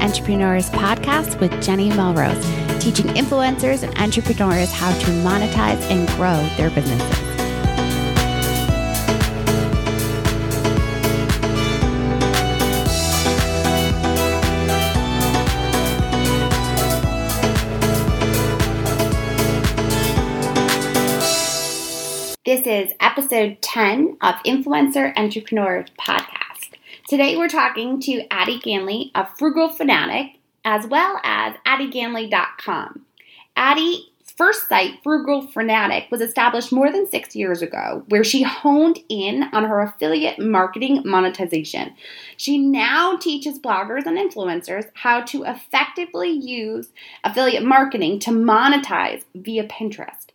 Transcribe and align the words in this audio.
Entrepreneurs 0.00 0.70
podcast 0.70 1.38
with 1.40 1.62
Jenny 1.62 1.90
Melrose, 1.90 2.44
teaching 2.82 3.06
influencers 3.08 3.82
and 3.82 3.96
entrepreneurs 3.98 4.72
how 4.72 4.90
to 4.98 5.06
monetize 5.22 5.80
and 5.90 6.08
grow 6.16 6.36
their 6.56 6.70
businesses. 6.70 7.30
This 22.42 22.66
is 22.66 22.92
episode 23.00 23.62
10 23.62 24.16
of 24.22 24.34
Influencer 24.44 25.16
Entrepreneurs 25.16 25.88
Podcast. 26.00 26.39
Today 27.10 27.36
we're 27.36 27.48
talking 27.48 27.98
to 28.02 28.24
Addie 28.30 28.60
Ganley 28.60 29.10
of 29.16 29.36
Frugal 29.36 29.68
Fanatic 29.68 30.38
as 30.64 30.86
well 30.86 31.18
as 31.24 31.56
addieganley.com. 31.66 33.04
Addie's 33.56 34.04
first 34.36 34.68
site, 34.68 35.02
Frugal 35.02 35.42
Fanatic, 35.48 36.06
was 36.12 36.20
established 36.20 36.70
more 36.70 36.92
than 36.92 37.10
six 37.10 37.34
years 37.34 37.62
ago, 37.62 38.04
where 38.10 38.22
she 38.22 38.42
honed 38.44 39.00
in 39.08 39.42
on 39.52 39.64
her 39.64 39.80
affiliate 39.80 40.38
marketing 40.38 41.02
monetization. 41.04 41.94
She 42.36 42.58
now 42.58 43.16
teaches 43.16 43.58
bloggers 43.58 44.06
and 44.06 44.16
influencers 44.16 44.84
how 44.94 45.22
to 45.22 45.42
effectively 45.42 46.30
use 46.30 46.90
affiliate 47.24 47.64
marketing 47.64 48.20
to 48.20 48.30
monetize 48.30 49.24
via 49.34 49.66
Pinterest. 49.66 50.26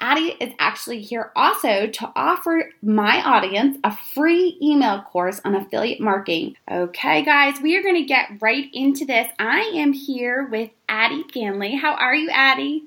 Addie 0.00 0.36
is 0.40 0.52
actually 0.58 1.00
here 1.00 1.30
also 1.34 1.86
to 1.86 2.12
offer 2.14 2.70
my 2.82 3.22
audience 3.22 3.78
a 3.84 3.96
free 3.96 4.58
email 4.62 5.02
course 5.02 5.40
on 5.44 5.54
affiliate 5.54 6.00
marketing. 6.00 6.56
Okay, 6.70 7.24
guys, 7.24 7.60
we 7.60 7.76
are 7.76 7.82
going 7.82 7.96
to 7.96 8.04
get 8.04 8.40
right 8.40 8.68
into 8.72 9.04
this. 9.04 9.28
I 9.38 9.72
am 9.74 9.92
here 9.92 10.46
with 10.50 10.70
Addie 10.88 11.24
Ganley. 11.24 11.78
How 11.78 11.94
are 11.94 12.14
you, 12.14 12.30
Addie? 12.30 12.84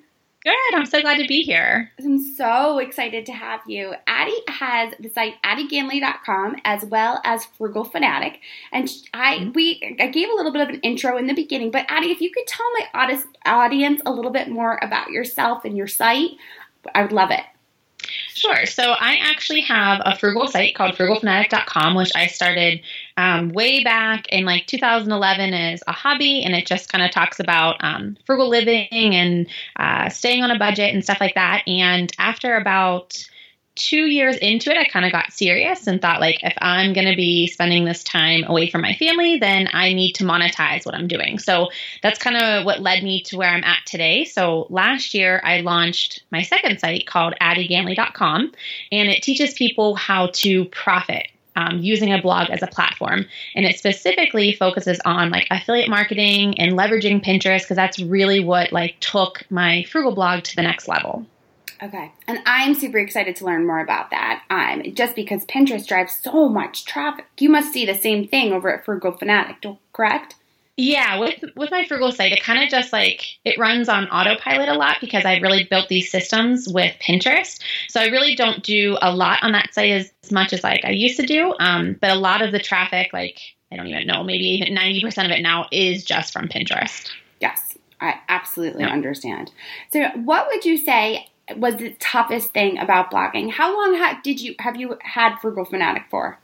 Good. 0.48 0.76
I'm 0.76 0.86
so 0.86 1.02
glad 1.02 1.18
to 1.18 1.28
be 1.28 1.42
here. 1.42 1.92
I'm 2.00 2.20
so 2.20 2.78
excited 2.78 3.26
to 3.26 3.34
have 3.34 3.60
you. 3.68 3.94
Addie 4.08 4.40
has 4.48 4.94
the 4.98 5.10
site 5.10 5.34
addieganley.com 5.44 6.56
as 6.64 6.86
well 6.86 7.20
as 7.26 7.44
Frugal 7.44 7.84
Fanatic. 7.84 8.40
And 8.72 8.90
I 9.14 9.40
mm-hmm. 9.40 9.52
we 9.54 9.98
I 10.00 10.08
gave 10.08 10.30
a 10.30 10.36
little 10.36 10.54
bit 10.54 10.62
of 10.62 10.70
an 10.70 10.80
intro 10.82 11.18
in 11.18 11.28
the 11.28 11.34
beginning, 11.34 11.72
but 11.72 11.86
Addie, 11.90 12.12
if 12.12 12.22
you 12.22 12.32
could 12.32 12.48
tell 12.48 12.66
my 12.80 13.12
audience 13.46 14.02
a 14.06 14.12
little 14.12 14.32
bit 14.32 14.48
more 14.48 14.80
about 14.82 15.10
yourself 15.10 15.66
and 15.66 15.76
your 15.76 15.88
site, 15.88 16.32
I 16.94 17.02
would 17.02 17.12
love 17.12 17.32
it. 17.32 17.44
Sure. 18.34 18.66
So 18.66 18.92
I 18.92 19.18
actually 19.22 19.62
have 19.62 20.02
a 20.06 20.16
frugal 20.16 20.48
site 20.48 20.76
called 20.76 20.96
frugalfanatic.com, 20.96 21.96
which 21.96 22.12
I 22.16 22.28
started 22.28 22.82
um, 23.18 23.50
way 23.50 23.84
back 23.84 24.28
in 24.30 24.46
like 24.46 24.68
2011 24.68 25.54
as 25.54 25.84
a 25.88 25.92
hobby. 25.92 26.44
And 26.44 26.56
it 26.56 26.66
just 26.66 26.92
kind 26.92 27.04
of 27.04 27.12
talks 27.12 27.40
about 27.40 27.78
um, 27.84 28.16
frugal 28.26 28.50
living 28.50 28.88
and 28.92 29.48
uh, 29.76 30.10
staying 30.10 30.44
on 30.44 30.52
a 30.52 30.60
budget 30.60 30.94
and 30.94 31.04
stuff 31.04 31.20
like 31.20 31.36
that. 31.36 31.64
And 31.68 32.12
after 32.20 32.56
about 32.56 33.28
two 33.78 34.08
years 34.08 34.38
into 34.38 34.70
it, 34.70 34.78
I 34.78 34.86
kind 34.86 35.06
of 35.06 35.12
got 35.12 35.32
serious 35.32 35.88
and 35.88 36.02
thought, 36.02 36.20
like, 36.20 36.44
if 36.44 36.54
I'm 36.60 36.94
going 36.94 37.08
to 37.08 37.16
be 37.16 37.48
spending 37.48 37.86
this 37.86 38.04
time 38.04 38.44
away 38.44 38.70
from 38.70 38.82
my 38.82 38.94
family, 38.96 39.38
then 39.38 39.70
I 39.72 39.94
need 39.94 40.14
to 40.14 40.24
monetize 40.24 40.86
what 40.86 40.96
I'm 40.96 41.08
doing. 41.08 41.40
So 41.40 41.70
that's 42.02 42.20
kind 42.20 42.38
of 42.38 42.66
what 42.66 42.82
led 42.82 43.04
me 43.04 43.22
to 43.24 43.38
where 43.38 43.50
I'm 43.50 43.64
at 43.64 43.86
today. 43.86 44.26
So 44.26 44.68
last 44.70 45.14
year, 45.14 45.42
I 45.44 45.62
launched 45.62 46.24
my 46.32 46.42
second 46.42 46.80
site 46.80 47.08
called 47.08 47.36
addieganley.com, 47.42 48.52
and 48.92 49.10
it 49.10 49.24
teaches 49.24 49.54
people 49.54 49.96
how 49.96 50.28
to 50.34 50.66
profit 50.66 51.28
um, 51.58 51.80
using 51.80 52.14
a 52.14 52.22
blog 52.22 52.50
as 52.52 52.62
a 52.62 52.68
platform. 52.68 53.26
And 53.56 53.66
it 53.66 53.78
specifically 53.78 54.54
focuses 54.54 55.00
on 55.04 55.32
like 55.32 55.48
affiliate 55.50 55.90
marketing 55.90 56.60
and 56.60 56.74
leveraging 56.78 57.26
Pinterest 57.26 57.62
because 57.62 57.76
that's 57.76 58.00
really 58.00 58.40
what 58.40 58.72
like 58.72 59.00
took 59.00 59.44
my 59.50 59.84
frugal 59.90 60.14
blog 60.14 60.44
to 60.44 60.56
the 60.56 60.62
next 60.62 60.88
level. 60.88 61.26
Okay. 61.82 62.12
And 62.28 62.40
I'm 62.46 62.74
super 62.74 62.98
excited 62.98 63.36
to 63.38 63.46
learn 63.46 63.66
more 63.68 63.80
about 63.80 64.10
that. 64.12 64.44
Um, 64.50 64.84
just 64.94 65.16
because 65.16 65.46
Pinterest 65.46 65.88
drives 65.88 66.18
so 66.22 66.50
much 66.50 66.86
traffic. 66.86 67.26
You 67.40 67.50
must 67.50 67.72
see 67.72 67.86
the 67.86 67.96
same 67.96 68.28
thing 68.28 68.54
over 68.54 68.74
at 68.74 68.86
Frugal 68.86 69.12
Fanatic, 69.12 69.64
correct? 69.94 70.36
Yeah, 70.80 71.20
with 71.20 71.44
with 71.56 71.72
my 71.72 71.86
Frugal 71.86 72.12
site, 72.12 72.32
it 72.34 72.44
kind 72.44 72.64
of 72.64 72.70
just 72.70 72.94
like 72.94 73.26
it 73.44 73.58
runs 73.58 73.90
on 73.90 74.08
autopilot 74.10 74.70
a 74.70 74.76
lot 74.76 74.98
because 75.02 75.26
I 75.26 75.38
really 75.38 75.64
built 75.64 75.90
these 75.90 76.12
systems 76.12 76.68
with 76.70 76.96
Pinterest. 77.02 77.60
So 77.90 78.00
I 78.00 78.06
really 78.08 78.36
don't 78.36 78.62
do 78.62 78.96
a 79.02 79.14
lot 79.14 79.42
on 79.42 79.54
that 79.54 79.74
site 79.74 79.90
as, 79.90 80.12
as 80.24 80.32
much 80.32 80.54
as 80.54 80.64
like 80.64 80.86
I 80.86 80.92
used 80.92 81.20
to 81.20 81.26
do. 81.26 81.56
Um, 81.60 81.98
but 82.00 82.12
a 82.12 82.16
lot 82.16 82.44
of 82.44 82.52
the 82.52 82.60
traffic, 82.60 83.12
like 83.12 83.40
I 83.72 83.76
don't 83.76 83.88
even 83.88 84.06
know, 84.06 84.24
maybe 84.24 84.70
ninety 84.70 85.02
percent 85.02 85.32
of 85.32 85.36
it 85.36 85.42
now 85.42 85.66
is 85.72 86.04
just 86.04 86.32
from 86.32 86.48
Pinterest. 86.48 87.10
Yes, 87.42 87.76
I 88.00 88.20
absolutely 88.30 88.84
yeah. 88.84 88.92
understand. 88.92 89.52
So, 89.92 90.10
what 90.10 90.46
would 90.46 90.64
you 90.64 90.78
say 90.78 91.28
was 91.56 91.78
the 91.78 91.94
toughest 92.00 92.54
thing 92.54 92.78
about 92.78 93.12
blogging? 93.12 93.52
How 93.52 93.74
long 93.76 93.98
ha- 93.98 94.20
did 94.24 94.42
you 94.42 94.56
have 94.60 94.76
you 94.76 94.98
had 95.02 95.38
Frugal 95.38 95.66
Fanatic 95.66 96.04
for? 96.10 96.40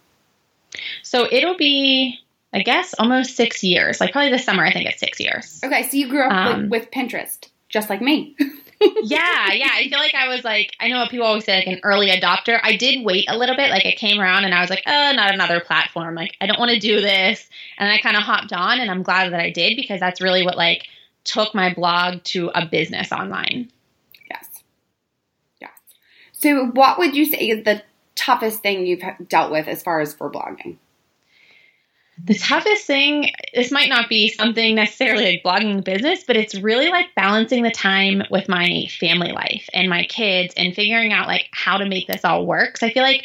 So 1.02 1.28
it'll 1.30 1.58
be, 1.58 2.20
I 2.54 2.62
guess, 2.62 2.94
almost 2.98 3.36
six 3.36 3.64
years. 3.64 4.00
Like 4.00 4.12
probably 4.12 4.32
this 4.32 4.46
summer, 4.46 4.66
I 4.66 4.72
think 4.72 4.88
it's 4.88 5.00
six 5.00 5.20
years. 5.20 5.60
Okay, 5.64 5.84
so 5.84 5.98
you 5.98 6.08
grew 6.10 6.26
up 6.26 6.32
um, 6.32 6.70
with, 6.70 6.84
with 6.84 6.92
Pinterest, 6.92 7.50
just 7.70 7.90
like 7.90 8.02
me. 8.02 8.36
yeah, 9.04 9.52
yeah. 9.52 9.70
I 9.72 9.88
feel 9.90 10.00
like 10.00 10.16
I 10.16 10.28
was 10.28 10.44
like, 10.44 10.72
I 10.80 10.88
know 10.88 11.00
what 11.00 11.10
people 11.10 11.26
always 11.26 11.46
say, 11.46 11.58
like 11.58 11.68
an 11.68 11.80
early 11.84 12.10
adopter. 12.10 12.60
I 12.62 12.76
did 12.76 13.06
wait 13.06 13.26
a 13.28 13.38
little 13.38 13.56
bit. 13.56 13.70
Like 13.70 13.86
it 13.86 13.98
came 13.98 14.20
around 14.20 14.46
and 14.46 14.54
I 14.54 14.62
was 14.62 14.70
like, 14.70 14.84
oh, 14.86 15.12
not 15.16 15.34
another 15.34 15.60
platform. 15.60 16.16
Like 16.16 16.36
I 16.42 16.48
don't 16.48 16.60
want 16.60 16.72
to 16.72 16.80
do 16.80 17.02
this. 17.02 17.48
And 17.78 17.90
I 17.90 18.00
kind 18.00 18.16
of 18.16 18.24
hopped 18.24 18.54
on 18.54 18.80
and 18.80 18.90
I'm 18.90 19.04
glad 19.04 19.32
that 19.32 19.40
I 19.40 19.52
did 19.52 19.76
because 19.76 20.00
that's 20.00 20.22
really 20.22 20.44
what 20.44 20.58
like 20.58 20.88
took 21.24 21.54
my 21.56 21.74
blog 21.74 22.24
to 22.24 22.52
a 22.54 22.66
business 22.66 23.12
online. 23.12 23.72
So, 26.44 26.66
what 26.66 26.98
would 26.98 27.16
you 27.16 27.24
say 27.24 27.48
is 27.48 27.64
the 27.64 27.82
toughest 28.16 28.62
thing 28.62 28.86
you've 28.86 29.02
dealt 29.30 29.50
with 29.50 29.70
as 29.70 29.82
far 29.82 30.02
as 30.02 30.14
for 30.14 30.30
blogging? 30.30 30.76
The 32.22 32.34
toughest 32.34 32.86
thing, 32.86 33.32
this 33.54 33.72
might 33.72 33.88
not 33.88 34.10
be 34.10 34.28
something 34.28 34.76
necessarily 34.76 35.24
like 35.24 35.44
blogging 35.44 35.86
business, 35.86 36.26
but 36.26 36.36
it's 36.36 36.54
really 36.54 36.90
like 36.90 37.16
balancing 37.16 37.64
the 37.64 37.72
time 37.72 38.24
with 38.30 38.50
my 38.50 38.88
family 39.00 39.32
life 39.32 39.70
and 39.74 39.90
my 39.90 40.04
kids 40.04 40.54
and 40.58 40.76
figuring 40.76 41.14
out 41.14 41.28
like 41.28 41.48
how 41.54 41.78
to 41.78 41.86
make 41.86 42.08
this 42.08 42.26
all 42.26 42.46
work. 42.46 42.76
So 42.78 42.88
I 42.88 42.94
feel 42.94 43.04
like 43.04 43.24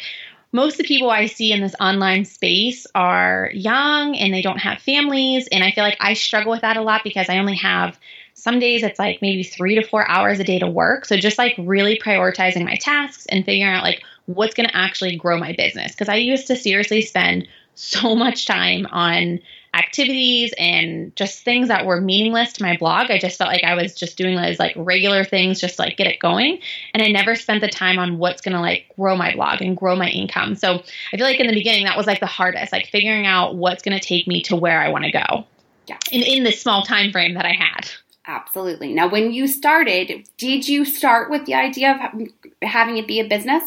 most 0.53 0.75
of 0.75 0.77
the 0.77 0.83
people 0.85 1.09
I 1.09 1.25
see 1.25 1.51
in 1.51 1.59
this 1.59 1.75
online 1.77 2.23
space 2.23 2.87
are 2.95 3.51
young 3.53 4.15
and 4.15 4.33
they 4.33 4.41
don't 4.41 4.59
have 4.59 4.79
families. 4.79 5.49
And 5.51 5.61
I 5.61 5.71
feel 5.71 5.83
like 5.83 5.97
I 5.99 6.13
struggle 6.13 6.51
with 6.51 6.61
that 6.61 6.77
a 6.77 6.81
lot 6.81 7.01
because 7.03 7.27
I 7.27 7.39
only 7.39 7.57
have 7.57 7.99
some 8.39 8.59
days 8.59 8.83
it's 8.83 8.99
like 8.99 9.21
maybe 9.21 9.43
three 9.43 9.75
to 9.75 9.85
four 9.85 10.07
hours 10.09 10.39
a 10.39 10.43
day 10.43 10.59
to 10.59 10.67
work. 10.67 11.05
So 11.05 11.17
just 11.17 11.37
like 11.37 11.55
really 11.57 11.99
prioritizing 11.99 12.63
my 12.63 12.75
tasks 12.75 13.25
and 13.27 13.43
figuring 13.43 13.73
out 13.73 13.83
like 13.83 14.01
what's 14.27 14.53
going 14.55 14.69
to 14.69 14.75
actually 14.75 15.17
grow 15.17 15.37
my 15.37 15.53
business. 15.53 15.91
Because 15.91 16.09
I 16.09 16.15
used 16.15 16.47
to 16.47 16.55
seriously 16.55 17.01
spend 17.01 17.47
so 17.75 18.15
much 18.15 18.45
time 18.45 18.87
on 18.91 19.39
activities 19.73 20.53
and 20.57 21.15
just 21.15 21.43
things 21.43 21.67
that 21.67 21.85
were 21.85 22.01
meaningless 22.01 22.53
to 22.53 22.63
my 22.63 22.75
blog. 22.77 23.11
I 23.11 23.19
just 23.19 23.37
felt 23.37 23.51
like 23.51 23.63
I 23.63 23.75
was 23.75 23.93
just 23.93 24.17
doing 24.17 24.35
those 24.35 24.57
like 24.57 24.73
regular 24.75 25.23
things 25.23 25.59
just 25.59 25.75
to, 25.75 25.83
like 25.83 25.97
get 25.97 26.07
it 26.07 26.19
going. 26.19 26.59
And 26.93 27.03
I 27.03 27.07
never 27.07 27.35
spent 27.35 27.61
the 27.61 27.67
time 27.67 27.99
on 27.99 28.17
what's 28.17 28.41
going 28.41 28.55
to 28.55 28.61
like 28.61 28.85
grow 28.95 29.15
my 29.15 29.35
blog 29.35 29.61
and 29.61 29.77
grow 29.77 29.95
my 29.95 30.09
income. 30.09 30.55
So 30.55 30.81
I 31.13 31.17
feel 31.17 31.25
like 31.25 31.39
in 31.39 31.47
the 31.47 31.53
beginning 31.53 31.85
that 31.85 31.97
was 31.97 32.07
like 32.07 32.19
the 32.19 32.25
hardest, 32.25 32.71
like 32.71 32.87
figuring 32.87 33.27
out 33.27 33.55
what's 33.55 33.83
going 33.83 33.97
to 33.97 34.03
take 34.03 34.27
me 34.27 34.41
to 34.43 34.55
where 34.55 34.79
I 34.79 34.89
want 34.89 35.05
to 35.05 35.11
go. 35.11 35.45
Yeah. 35.87 35.97
In 36.11 36.21
in 36.23 36.43
this 36.43 36.61
small 36.61 36.83
time 36.83 37.11
frame 37.11 37.33
that 37.35 37.45
I 37.45 37.53
had. 37.53 37.89
Absolutely. 38.29 38.93
Now, 38.93 39.09
when 39.09 39.31
you 39.31 39.47
started, 39.47 40.29
did 40.37 40.69
you 40.69 40.85
start 40.85 41.31
with 41.31 41.47
the 41.47 41.55
idea 41.55 41.93
of 42.13 42.27
having 42.61 42.97
it 42.97 43.07
be 43.07 43.19
a 43.19 43.27
business? 43.27 43.63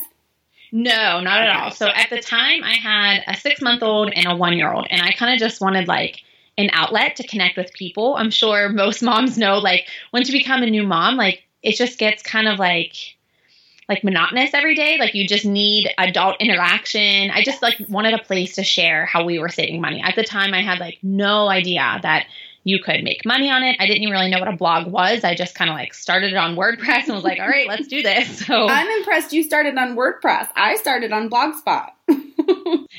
No, 0.70 1.20
not 1.20 1.42
at 1.42 1.48
all. 1.48 1.72
So 1.72 1.88
at 1.88 2.10
the 2.10 2.20
time, 2.20 2.62
I 2.62 2.74
had 2.74 3.24
a 3.26 3.36
six 3.36 3.60
month 3.60 3.82
old 3.82 4.12
and 4.14 4.26
a 4.28 4.36
one 4.36 4.56
year 4.56 4.72
old, 4.72 4.86
and 4.88 5.02
I 5.02 5.10
kind 5.10 5.34
of 5.34 5.40
just 5.40 5.60
wanted 5.60 5.88
like 5.88 6.20
an 6.56 6.70
outlet 6.72 7.16
to 7.16 7.26
connect 7.26 7.56
with 7.56 7.72
people. 7.72 8.14
I'm 8.14 8.30
sure 8.30 8.68
most 8.68 9.02
moms 9.02 9.36
know, 9.36 9.58
like, 9.58 9.88
once 10.12 10.30
you 10.30 10.38
become 10.38 10.62
a 10.62 10.70
new 10.70 10.86
mom, 10.86 11.16
like, 11.16 11.42
it 11.64 11.74
just 11.74 11.98
gets 11.98 12.22
kind 12.22 12.46
of 12.46 12.60
like, 12.60 12.94
like 13.88 14.04
monotonous 14.04 14.54
every 14.54 14.76
day. 14.76 14.96
Like 14.96 15.14
you 15.14 15.26
just 15.26 15.44
need 15.44 15.90
adult 15.98 16.40
interaction. 16.40 17.30
I 17.32 17.42
just 17.42 17.62
like 17.62 17.78
wanted 17.88 18.14
a 18.14 18.22
place 18.22 18.54
to 18.54 18.62
share 18.62 19.06
how 19.06 19.24
we 19.24 19.40
were 19.40 19.48
saving 19.48 19.80
money. 19.80 20.00
At 20.00 20.14
the 20.14 20.22
time 20.22 20.54
I 20.54 20.62
had 20.62 20.78
like 20.78 20.98
no 21.02 21.48
idea 21.48 21.98
that 22.02 22.26
you 22.64 22.78
could 22.80 23.02
make 23.02 23.24
money 23.24 23.50
on 23.50 23.62
it. 23.62 23.76
I 23.80 23.86
didn't 23.86 24.02
even 24.02 24.12
really 24.12 24.30
know 24.30 24.38
what 24.38 24.48
a 24.48 24.56
blog 24.56 24.86
was. 24.86 25.24
I 25.24 25.34
just 25.34 25.54
kind 25.54 25.70
of 25.70 25.74
like 25.74 25.94
started 25.94 26.32
it 26.32 26.36
on 26.36 26.56
WordPress 26.56 27.04
and 27.04 27.14
was 27.14 27.24
like, 27.24 27.40
all 27.40 27.48
right, 27.48 27.66
let's 27.66 27.88
do 27.88 28.02
this. 28.02 28.42
So 28.52 28.68
I'm 28.68 28.88
impressed 28.98 29.32
you 29.32 29.42
started 29.42 29.78
on 29.78 29.96
WordPress. 29.96 30.48
I 30.56 30.76
started 30.76 31.12
on 31.12 31.30
Blogspot. 31.30 31.90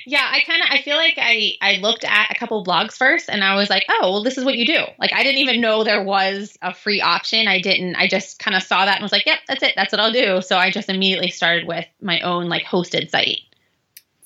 yeah, 0.05 0.25
I 0.31 0.39
kind 0.47 0.61
of 0.61 0.69
I 0.69 0.81
feel 0.81 0.95
like 0.95 1.15
I 1.17 1.53
I 1.61 1.77
looked 1.77 2.05
at 2.05 2.31
a 2.31 2.35
couple 2.35 2.63
blogs 2.63 2.93
first 2.93 3.29
and 3.29 3.43
I 3.43 3.55
was 3.55 3.69
like, 3.69 3.85
"Oh, 3.89 4.11
well 4.11 4.23
this 4.23 4.37
is 4.37 4.45
what 4.45 4.55
you 4.55 4.65
do." 4.65 4.79
Like 4.99 5.13
I 5.13 5.21
didn't 5.23 5.39
even 5.39 5.61
know 5.61 5.83
there 5.83 6.03
was 6.03 6.57
a 6.61 6.73
free 6.73 7.01
option. 7.01 7.47
I 7.47 7.59
didn't 7.59 7.95
I 7.95 8.07
just 8.07 8.39
kind 8.39 8.55
of 8.55 8.63
saw 8.63 8.85
that 8.85 8.95
and 8.95 9.03
was 9.03 9.11
like, 9.11 9.25
"Yep, 9.25 9.39
that's 9.47 9.63
it. 9.63 9.73
That's 9.75 9.91
what 9.91 9.99
I'll 9.99 10.13
do." 10.13 10.41
So 10.41 10.57
I 10.57 10.71
just 10.71 10.89
immediately 10.89 11.29
started 11.29 11.67
with 11.67 11.85
my 12.01 12.21
own 12.21 12.47
like 12.47 12.63
hosted 12.63 13.09
site. 13.09 13.39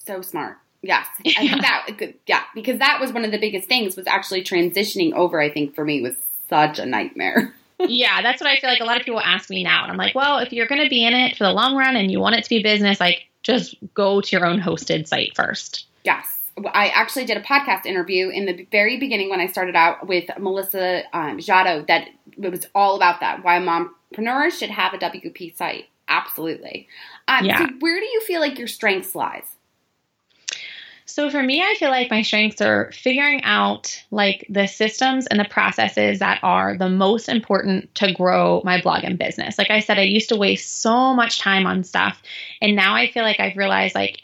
So 0.06 0.22
smart. 0.22 0.58
Yes, 0.82 1.08
I 1.26 1.32
think 1.32 1.52
Yeah. 1.52 1.62
that 1.62 2.14
yeah, 2.28 2.44
because 2.56 2.80
that 2.80 3.00
was 3.00 3.12
one 3.12 3.26
of 3.26 3.32
the 3.32 3.40
biggest 3.40 3.68
things 3.68 3.96
was 3.96 4.08
actually 4.08 4.44
transitioning 4.44 5.14
over. 5.14 5.42
I 5.42 5.52
think 5.52 5.76
for 5.76 5.84
me 5.84 6.02
was 6.02 6.16
such 6.50 6.80
a 6.80 6.86
nightmare. 6.86 7.54
yeah, 7.80 8.22
that's 8.22 8.42
what 8.42 8.50
I 8.50 8.60
feel 8.60 8.70
like 8.70 8.80
a 8.80 8.86
lot 8.86 8.98
of 8.98 9.04
people 9.04 9.20
ask 9.20 9.50
me 9.50 9.64
now. 9.64 9.84
And 9.84 9.92
I'm 9.92 9.98
like, 9.98 10.16
well, 10.16 10.40
if 10.40 10.52
you're 10.54 10.68
going 10.68 10.84
to 10.84 10.90
be 10.90 11.06
in 11.06 11.14
it 11.14 11.36
for 11.38 11.44
the 11.44 11.52
long 11.52 11.76
run 11.76 11.96
and 11.96 12.10
you 12.12 12.20
want 12.20 12.36
it 12.36 12.44
to 12.44 12.50
be 12.50 12.64
business, 12.64 13.00
like 13.00 13.28
just 13.44 13.76
go 13.94 14.22
to 14.22 14.36
your 14.36 14.46
own 14.46 14.60
hosted 14.60 15.08
site 15.08 15.36
first. 15.36 15.86
Yes. 16.04 16.26
I 16.74 16.88
actually 16.88 17.26
did 17.26 17.38
a 17.38 17.42
podcast 17.42 17.86
interview 17.86 18.30
in 18.30 18.46
the 18.46 18.66
very 18.72 18.98
beginning 18.98 19.30
when 19.30 19.40
I 19.40 19.46
started 19.46 19.76
out 19.76 20.08
with 20.08 20.26
Melissa 20.40 21.04
um, 21.14 21.38
Jado 21.38 21.86
that 21.88 22.08
it 22.42 22.50
was 22.50 22.66
all 22.74 22.96
about 22.96 23.20
that 23.20 23.44
why 23.44 23.60
mompreneurs 23.60 24.58
should 24.58 24.72
have 24.72 24.94
a 24.94 24.98
WP 24.98 25.56
site. 25.56 25.86
Absolutely. 26.08 26.88
Um, 27.28 27.46
Yeah. 27.46 27.60
So, 27.60 27.74
where 27.80 28.00
do 28.00 28.06
you 28.06 28.22
feel 28.22 28.40
like 28.40 28.58
your 28.58 28.68
strengths 28.68 29.14
lies? 29.14 29.56
So 31.10 31.30
for 31.30 31.42
me, 31.42 31.62
I 31.64 31.76
feel 31.80 31.90
like 31.90 32.12
my 32.12 32.22
strengths 32.22 32.62
are 32.62 32.92
figuring 32.92 33.42
out 33.44 34.04
like 34.12 34.46
the 34.50 34.68
systems 34.68 35.26
and 35.26 35.40
the 35.40 35.46
processes 35.46 36.20
that 36.20 36.42
are 36.44 36.78
the 36.78 36.90
most 36.90 37.30
important 37.30 37.96
to 37.96 38.12
grow 38.12 38.62
my 38.66 38.82
blog 38.82 39.06
and 39.06 39.18
business. 39.18 39.58
Like 39.58 39.72
I 39.72 39.80
said, 39.80 39.98
I 39.98 40.04
used 40.04 40.30
to 40.30 40.36
waste 40.36 40.82
so 40.82 41.14
much 41.14 41.40
time 41.40 41.66
on 41.66 41.86
stuff. 41.86 42.22
And 42.62 42.76
now 42.76 42.94
I 42.94 43.10
feel 43.10 43.24
like 43.24 43.40
I've 43.40 43.56
realized 43.56 43.96
like 43.96 44.22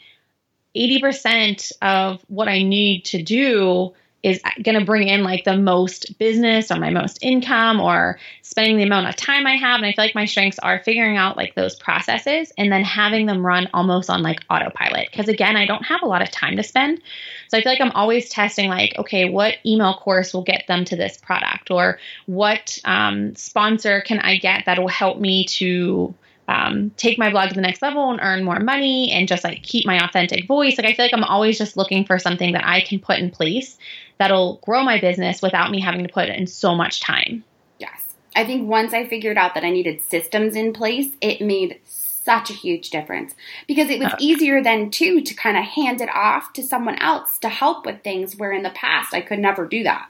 80% 0.76 1.72
of 1.80 2.22
what 2.28 2.48
I 2.48 2.62
need 2.62 3.06
to 3.06 3.22
do 3.22 3.94
is 4.24 4.40
going 4.62 4.78
to 4.78 4.84
bring 4.86 5.06
in 5.06 5.22
like 5.22 5.44
the 5.44 5.56
most 5.56 6.18
business 6.18 6.72
or 6.72 6.76
my 6.76 6.88
most 6.88 7.18
income 7.20 7.78
or 7.78 8.18
spending 8.40 8.78
the 8.78 8.82
amount 8.82 9.06
of 9.06 9.14
time 9.16 9.46
I 9.46 9.56
have. 9.56 9.76
And 9.76 9.84
I 9.84 9.92
feel 9.92 10.02
like 10.02 10.14
my 10.14 10.24
strengths 10.24 10.58
are 10.60 10.82
figuring 10.82 11.18
out 11.18 11.36
like 11.36 11.54
those 11.54 11.76
processes 11.76 12.50
and 12.56 12.72
then 12.72 12.82
having 12.82 13.26
them 13.26 13.44
run 13.44 13.68
almost 13.74 14.08
on 14.08 14.22
like 14.22 14.40
autopilot. 14.48 15.10
Because 15.10 15.28
again, 15.28 15.56
I 15.56 15.66
don't 15.66 15.84
have 15.84 16.00
a 16.00 16.06
lot 16.06 16.22
of 16.22 16.30
time 16.30 16.56
to 16.56 16.62
spend. 16.62 17.02
So 17.48 17.58
I 17.58 17.62
feel 17.62 17.70
like 17.70 17.82
I'm 17.82 17.90
always 17.90 18.30
testing 18.30 18.70
like, 18.70 18.94
okay, 18.96 19.28
what 19.28 19.56
email 19.66 19.94
course 19.98 20.32
will 20.32 20.42
get 20.42 20.64
them 20.68 20.86
to 20.86 20.96
this 20.96 21.18
product 21.18 21.70
or 21.70 21.98
what 22.24 22.78
um, 22.86 23.36
sponsor 23.36 24.00
can 24.00 24.20
I 24.20 24.38
get 24.38 24.64
that 24.64 24.78
will 24.78 24.88
help 24.88 25.20
me 25.20 25.44
to 25.44 26.14
um, 26.48 26.90
take 26.96 27.18
my 27.18 27.30
blog 27.30 27.50
to 27.50 27.54
the 27.54 27.60
next 27.60 27.82
level 27.82 28.10
and 28.10 28.20
earn 28.22 28.44
more 28.44 28.60
money 28.60 29.10
and 29.12 29.28
just 29.28 29.44
like 29.44 29.62
keep 29.62 29.86
my 29.86 30.04
authentic 30.04 30.46
voice. 30.46 30.76
Like 30.76 30.86
I 30.86 30.92
feel 30.94 31.04
like 31.06 31.14
I'm 31.14 31.24
always 31.24 31.58
just 31.58 31.76
looking 31.76 32.04
for 32.04 32.18
something 32.18 32.52
that 32.52 32.66
I 32.66 32.80
can 32.80 32.98
put 33.00 33.18
in 33.18 33.30
place 33.30 33.78
that'll 34.18 34.56
grow 34.64 34.82
my 34.82 35.00
business 35.00 35.42
without 35.42 35.70
me 35.70 35.80
having 35.80 36.06
to 36.06 36.12
put 36.12 36.28
in 36.28 36.46
so 36.46 36.74
much 36.74 37.00
time. 37.00 37.44
Yes. 37.78 38.14
I 38.36 38.44
think 38.44 38.68
once 38.68 38.92
I 38.92 39.06
figured 39.06 39.38
out 39.38 39.54
that 39.54 39.64
I 39.64 39.70
needed 39.70 40.00
systems 40.02 40.56
in 40.56 40.72
place, 40.72 41.10
it 41.20 41.40
made 41.40 41.80
such 41.84 42.50
a 42.50 42.54
huge 42.54 42.90
difference 42.90 43.34
because 43.68 43.90
it 43.90 44.00
was 44.00 44.12
easier 44.18 44.62
then 44.62 44.90
too 44.90 45.20
to 45.20 45.34
kind 45.34 45.58
of 45.58 45.64
hand 45.64 46.00
it 46.00 46.08
off 46.08 46.52
to 46.54 46.62
someone 46.62 46.98
else 46.98 47.38
to 47.38 47.48
help 47.50 47.84
with 47.84 48.02
things 48.02 48.36
where 48.36 48.52
in 48.52 48.62
the 48.62 48.70
past 48.70 49.12
I 49.12 49.20
could 49.20 49.38
never 49.38 49.66
do 49.66 49.82
that. 49.82 50.08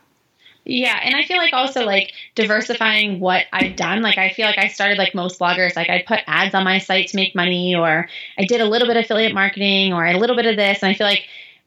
Yeah, 0.64 0.98
and 1.02 1.14
I 1.14 1.24
feel 1.24 1.36
like 1.36 1.52
also 1.52 1.84
like 1.84 2.12
diversifying 2.34 3.20
what 3.20 3.44
I've 3.52 3.76
done. 3.76 4.00
Like 4.00 4.16
I 4.16 4.30
feel 4.30 4.46
like 4.46 4.58
I 4.58 4.68
started 4.68 4.96
like 4.96 5.14
most 5.14 5.38
bloggers, 5.38 5.76
like 5.76 5.90
I'd 5.90 6.06
put 6.06 6.20
ads 6.26 6.54
on 6.54 6.64
my 6.64 6.78
site 6.78 7.08
to 7.08 7.16
make 7.16 7.34
money 7.34 7.74
or 7.74 8.08
I 8.38 8.44
did 8.44 8.62
a 8.62 8.64
little 8.64 8.88
bit 8.88 8.96
of 8.96 9.04
affiliate 9.04 9.34
marketing 9.34 9.92
or 9.92 10.06
a 10.06 10.16
little 10.16 10.36
bit 10.36 10.46
of 10.46 10.56
this 10.56 10.82
and 10.82 10.90
I 10.90 10.94
feel 10.94 11.06
like 11.06 11.24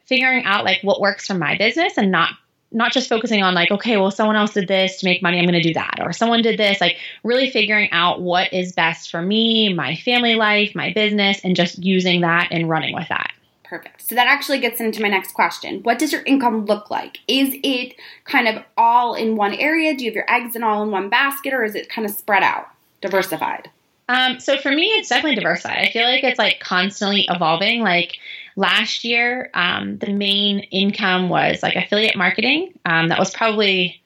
figuring 0.07 0.43
out 0.45 0.65
like 0.65 0.79
what 0.81 0.99
works 0.99 1.27
for 1.27 1.33
my 1.33 1.57
business 1.57 1.97
and 1.97 2.11
not 2.11 2.31
not 2.69 2.91
just 2.91 3.07
focusing 3.07 3.41
on 3.43 3.53
like 3.53 3.71
okay, 3.71 3.97
well 3.97 4.11
someone 4.11 4.35
else 4.35 4.53
did 4.53 4.67
this 4.67 4.99
to 4.99 5.05
make 5.05 5.21
money, 5.21 5.37
I'm 5.37 5.45
going 5.45 5.61
to 5.61 5.61
do 5.61 5.73
that 5.73 5.99
or 6.01 6.11
someone 6.11 6.41
did 6.41 6.59
this, 6.59 6.81
like 6.81 6.97
really 7.23 7.49
figuring 7.49 7.89
out 7.91 8.21
what 8.21 8.51
is 8.51 8.73
best 8.73 9.09
for 9.09 9.21
me, 9.21 9.73
my 9.73 9.95
family 9.95 10.35
life, 10.35 10.75
my 10.75 10.91
business 10.93 11.39
and 11.43 11.55
just 11.55 11.77
using 11.83 12.21
that 12.21 12.49
and 12.51 12.69
running 12.69 12.93
with 12.93 13.07
that. 13.09 13.31
Perfect. 13.63 14.01
So 14.01 14.15
that 14.15 14.27
actually 14.27 14.59
gets 14.59 14.79
into 14.79 15.01
my 15.01 15.09
next 15.09 15.33
question. 15.33 15.83
What 15.83 15.99
does 15.99 16.13
your 16.13 16.21
income 16.23 16.65
look 16.65 16.89
like? 16.89 17.19
Is 17.27 17.53
it 17.63 17.95
kind 18.23 18.47
of 18.47 18.63
all 18.77 19.13
in 19.13 19.35
one 19.35 19.53
area? 19.53 19.95
Do 19.95 20.05
you 20.05 20.11
have 20.11 20.15
your 20.15 20.31
eggs 20.31 20.55
in 20.55 20.63
all 20.63 20.83
in 20.83 20.91
one 20.91 21.09
basket 21.09 21.53
or 21.53 21.65
is 21.65 21.75
it 21.75 21.89
kind 21.89 22.05
of 22.05 22.11
spread 22.11 22.43
out, 22.43 22.67
diversified? 23.01 23.69
Um, 24.07 24.39
so 24.39 24.57
for 24.57 24.71
me, 24.71 24.85
it's 24.91 25.09
definitely 25.09 25.35
diversified. 25.35 25.79
I 25.79 25.91
feel 25.91 26.05
like 26.05 26.23
it's 26.23 26.39
like 26.39 26.61
constantly 26.61 27.27
evolving. 27.29 27.81
Like 27.81 28.17
last 28.57 29.03
year, 29.05 29.49
um, 29.53 29.99
the 29.99 30.11
main 30.11 30.59
income 30.59 31.29
was 31.29 31.63
like 31.63 31.75
affiliate 31.75 32.17
marketing. 32.17 32.73
Um, 32.85 33.07
that 33.09 33.19
was 33.19 33.31
probably, 33.31 34.01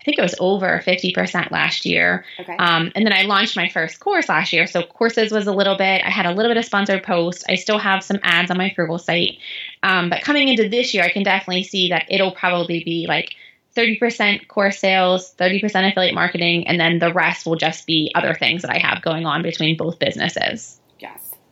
I 0.00 0.04
think 0.04 0.18
it 0.18 0.22
was 0.22 0.36
over 0.38 0.80
50% 0.86 1.50
last 1.50 1.84
year. 1.84 2.24
Okay. 2.40 2.56
Um, 2.56 2.92
and 2.94 3.04
then 3.04 3.12
I 3.12 3.22
launched 3.22 3.56
my 3.56 3.68
first 3.68 3.98
course 3.98 4.28
last 4.28 4.52
year. 4.52 4.68
So 4.68 4.84
courses 4.84 5.32
was 5.32 5.48
a 5.48 5.52
little 5.52 5.76
bit. 5.76 6.00
I 6.04 6.10
had 6.10 6.26
a 6.26 6.32
little 6.32 6.48
bit 6.48 6.56
of 6.56 6.64
sponsored 6.64 7.02
posts. 7.02 7.44
I 7.48 7.56
still 7.56 7.78
have 7.78 8.04
some 8.04 8.20
ads 8.22 8.52
on 8.52 8.56
my 8.56 8.72
Frugal 8.74 8.98
site. 8.98 9.38
Um, 9.82 10.10
but 10.10 10.22
coming 10.22 10.46
into 10.48 10.68
this 10.68 10.94
year, 10.94 11.02
I 11.02 11.10
can 11.10 11.24
definitely 11.24 11.64
see 11.64 11.88
that 11.88 12.06
it'll 12.08 12.32
probably 12.32 12.84
be 12.84 13.06
like 13.08 13.34
30% 13.74 14.46
course 14.46 14.78
sales, 14.78 15.34
30% 15.34 15.90
affiliate 15.90 16.14
marketing, 16.14 16.68
and 16.68 16.78
then 16.78 17.00
the 17.00 17.12
rest 17.12 17.46
will 17.46 17.56
just 17.56 17.84
be 17.86 18.12
other 18.14 18.34
things 18.34 18.62
that 18.62 18.70
I 18.70 18.78
have 18.78 19.02
going 19.02 19.26
on 19.26 19.42
between 19.42 19.76
both 19.76 19.98
businesses. 19.98 20.78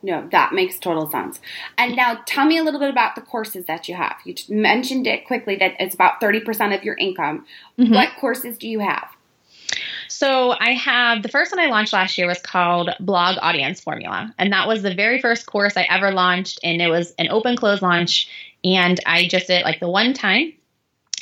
No, 0.03 0.27
that 0.33 0.53
makes 0.53 0.79
total 0.79 1.11
sense. 1.11 1.41
And 1.77 1.95
now 1.95 2.21
tell 2.27 2.47
me 2.47 2.57
a 2.57 2.63
little 2.63 2.81
bit 2.81 2.91
about 2.91 3.15
the 3.15 3.21
courses 3.21 3.67
that 3.67 3.89
you 3.89 3.95
have. 3.95 4.17
You 4.25 4.35
mentioned 4.49 5.07
it 5.07 5.27
quickly 5.27 5.57
that 5.57 5.75
it's 5.79 5.95
about 5.95 6.21
30% 6.21 6.75
of 6.75 6.85
your 6.85 6.97
income. 6.97 7.47
Mhm. 7.79 7.95
What 7.95 8.11
courses 8.19 8.57
do 8.57 8.69
you 8.69 8.81
have? 8.81 9.09
So 10.09 10.55
I 10.59 10.73
have 10.73 11.23
the 11.23 11.29
first 11.29 11.53
one 11.53 11.61
I 11.61 11.71
launched 11.71 11.93
last 11.93 12.19
year 12.19 12.27
was 12.27 12.41
called 12.41 12.91
Blog 12.99 13.37
Audience 13.41 13.81
Formula. 13.81 14.35
And 14.39 14.53
that 14.53 14.67
was 14.67 14.83
the 14.83 14.95
very 14.95 15.21
first 15.21 15.47
course 15.47 15.77
I 15.77 15.87
ever 15.89 16.13
launched. 16.13 16.61
And 16.65 16.83
it 16.83 16.89
was 16.89 17.15
an 17.19 17.29
open 17.31 17.57
close 17.57 17.81
launch. 17.81 18.29
And 18.65 19.01
I 19.07 19.29
just 19.29 19.47
did 19.47 19.61
it 19.61 19.65
like 19.65 19.81
the 19.81 19.89
one 19.89 20.13
time. 20.13 20.53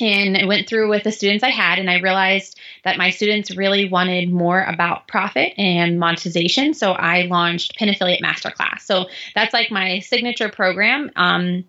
And 0.00 0.36
I 0.36 0.44
went 0.44 0.68
through 0.68 0.88
with 0.88 1.04
the 1.04 1.12
students 1.12 1.44
I 1.44 1.50
had, 1.50 1.78
and 1.78 1.90
I 1.90 2.00
realized 2.00 2.58
that 2.84 2.98
my 2.98 3.10
students 3.10 3.56
really 3.56 3.88
wanted 3.88 4.32
more 4.32 4.62
about 4.62 5.08
profit 5.08 5.52
and 5.58 5.98
monetization. 5.98 6.74
So 6.74 6.92
I 6.92 7.22
launched 7.22 7.76
Pin 7.76 7.88
Affiliate 7.88 8.22
Masterclass. 8.22 8.80
So 8.80 9.06
that's 9.34 9.52
like 9.52 9.70
my 9.70 10.00
signature 10.00 10.48
program. 10.48 11.10
Um, 11.16 11.64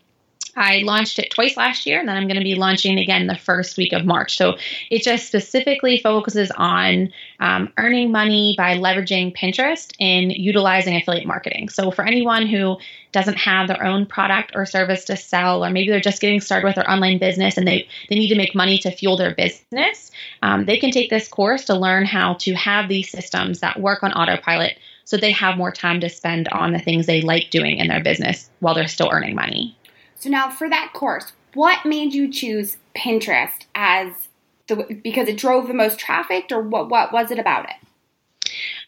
I 0.56 0.80
launched 0.80 1.20
it 1.20 1.32
twice 1.32 1.58
last 1.58 1.86
year, 1.86 2.00
and 2.00 2.08
then 2.08 2.18
I'm 2.18 2.28
going 2.28 2.38
to 2.38 2.44
be 2.44 2.56
launching 2.56 2.98
again 2.98 3.28
the 3.28 3.38
first 3.38 3.78
week 3.78 3.94
of 3.94 4.06
March. 4.06 4.38
So 4.38 4.58
it 4.90 5.04
just 5.04 5.28
specifically 5.28 6.00
focuses 6.00 6.52
on 6.52 7.12
um, 7.40 7.72
earning 7.78 8.12
money 8.12 8.56
by 8.58 8.76
leveraging 8.76 9.36
Pinterest 9.36 9.94
and 10.00 10.32
utilizing 10.32 10.96
affiliate 10.96 11.28
marketing. 11.28 11.70
So 11.70 11.92
for 11.92 12.06
anyone 12.06 12.48
who 12.48 12.78
doesn't 13.12 13.38
have 13.38 13.68
their 13.68 13.84
own 13.84 14.06
product 14.06 14.52
or 14.56 14.66
service 14.66 15.06
to 15.06 15.18
sell, 15.18 15.66
or 15.66 15.70
maybe 15.70 15.90
they're 15.90 16.00
just 16.00 16.22
getting 16.22 16.42
started 16.42 16.66
with 16.66 16.76
their 16.76 16.90
online 16.90 17.18
business 17.18 17.58
and 17.58 17.68
they, 17.68 17.88
they 18.10 18.16
need 18.16 18.30
to 18.30 18.36
make 18.36 18.54
money 18.54 18.78
to 18.80 18.92
fuel 18.92 19.18
their 19.18 19.34
business, 19.34 20.12
um, 20.42 20.66
they 20.66 20.78
can 20.78 20.92
take 20.92 21.10
this 21.10 21.28
course 21.28 21.66
to 21.66 21.76
learn 21.76 22.06
how 22.06 22.34
to 22.36 22.54
have 22.54 22.88
these 22.88 23.10
systems 23.10 23.62
that 23.62 23.80
work 23.80 24.04
on 24.04 24.14
autopilot 24.14 24.78
so 25.10 25.18
they 25.18 25.32
have 25.32 25.58
more 25.58 25.72
time 25.72 26.02
to 26.02 26.10
spend 26.10 26.48
on 26.50 26.72
the 26.72 26.78
things 26.78 27.08
they 27.08 27.22
like 27.22 27.50
doing 27.50 27.80
in 27.80 27.88
their 27.88 28.04
business 28.04 28.48
while 28.60 28.76
they're 28.76 28.88
still 28.88 29.10
earning 29.12 29.34
money. 29.34 29.76
So 30.20 30.30
now 30.30 30.50
for 30.50 30.70
that 30.70 30.92
course, 30.94 31.34
what 31.54 31.86
made 31.86 32.14
you 32.14 32.32
choose 32.32 32.78
Pinterest 32.96 33.66
as 33.74 34.14
the 34.68 35.00
because 35.04 35.28
it 35.28 35.38
drove 35.38 35.68
the 35.68 35.74
most 35.74 35.98
traffic 36.00 36.46
or 36.52 36.62
what 36.62 36.90
what 36.90 37.12
was 37.12 37.32
it 37.32 37.40
about 37.40 37.70
it? 37.70 37.76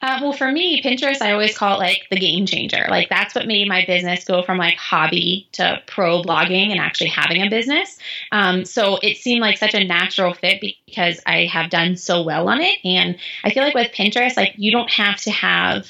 Uh, 0.03 0.17
well, 0.19 0.33
for 0.33 0.51
me, 0.51 0.81
Pinterest, 0.81 1.21
I 1.21 1.31
always 1.31 1.55
call 1.55 1.75
it 1.75 1.79
like 1.79 2.07
the 2.09 2.19
game 2.19 2.47
changer. 2.47 2.85
Like 2.89 3.07
that's 3.09 3.35
what 3.35 3.45
made 3.45 3.67
my 3.67 3.85
business 3.85 4.25
go 4.25 4.41
from 4.41 4.57
like 4.57 4.75
hobby 4.75 5.47
to 5.53 5.81
pro 5.85 6.23
blogging 6.23 6.71
and 6.71 6.79
actually 6.79 7.09
having 7.09 7.41
a 7.43 7.49
business. 7.49 7.97
Um, 8.31 8.65
so 8.65 8.97
it 9.03 9.17
seemed 9.17 9.41
like 9.41 9.57
such 9.57 9.75
a 9.75 9.83
natural 9.83 10.33
fit 10.33 10.59
because 10.59 11.19
I 11.27 11.45
have 11.45 11.69
done 11.69 11.97
so 11.97 12.23
well 12.23 12.49
on 12.49 12.61
it. 12.61 12.79
And 12.83 13.15
I 13.43 13.51
feel 13.51 13.63
like 13.63 13.75
with 13.75 13.91
Pinterest, 13.91 14.35
like 14.35 14.53
you 14.57 14.71
don't 14.71 14.89
have 14.89 15.17
to 15.21 15.31
have 15.31 15.87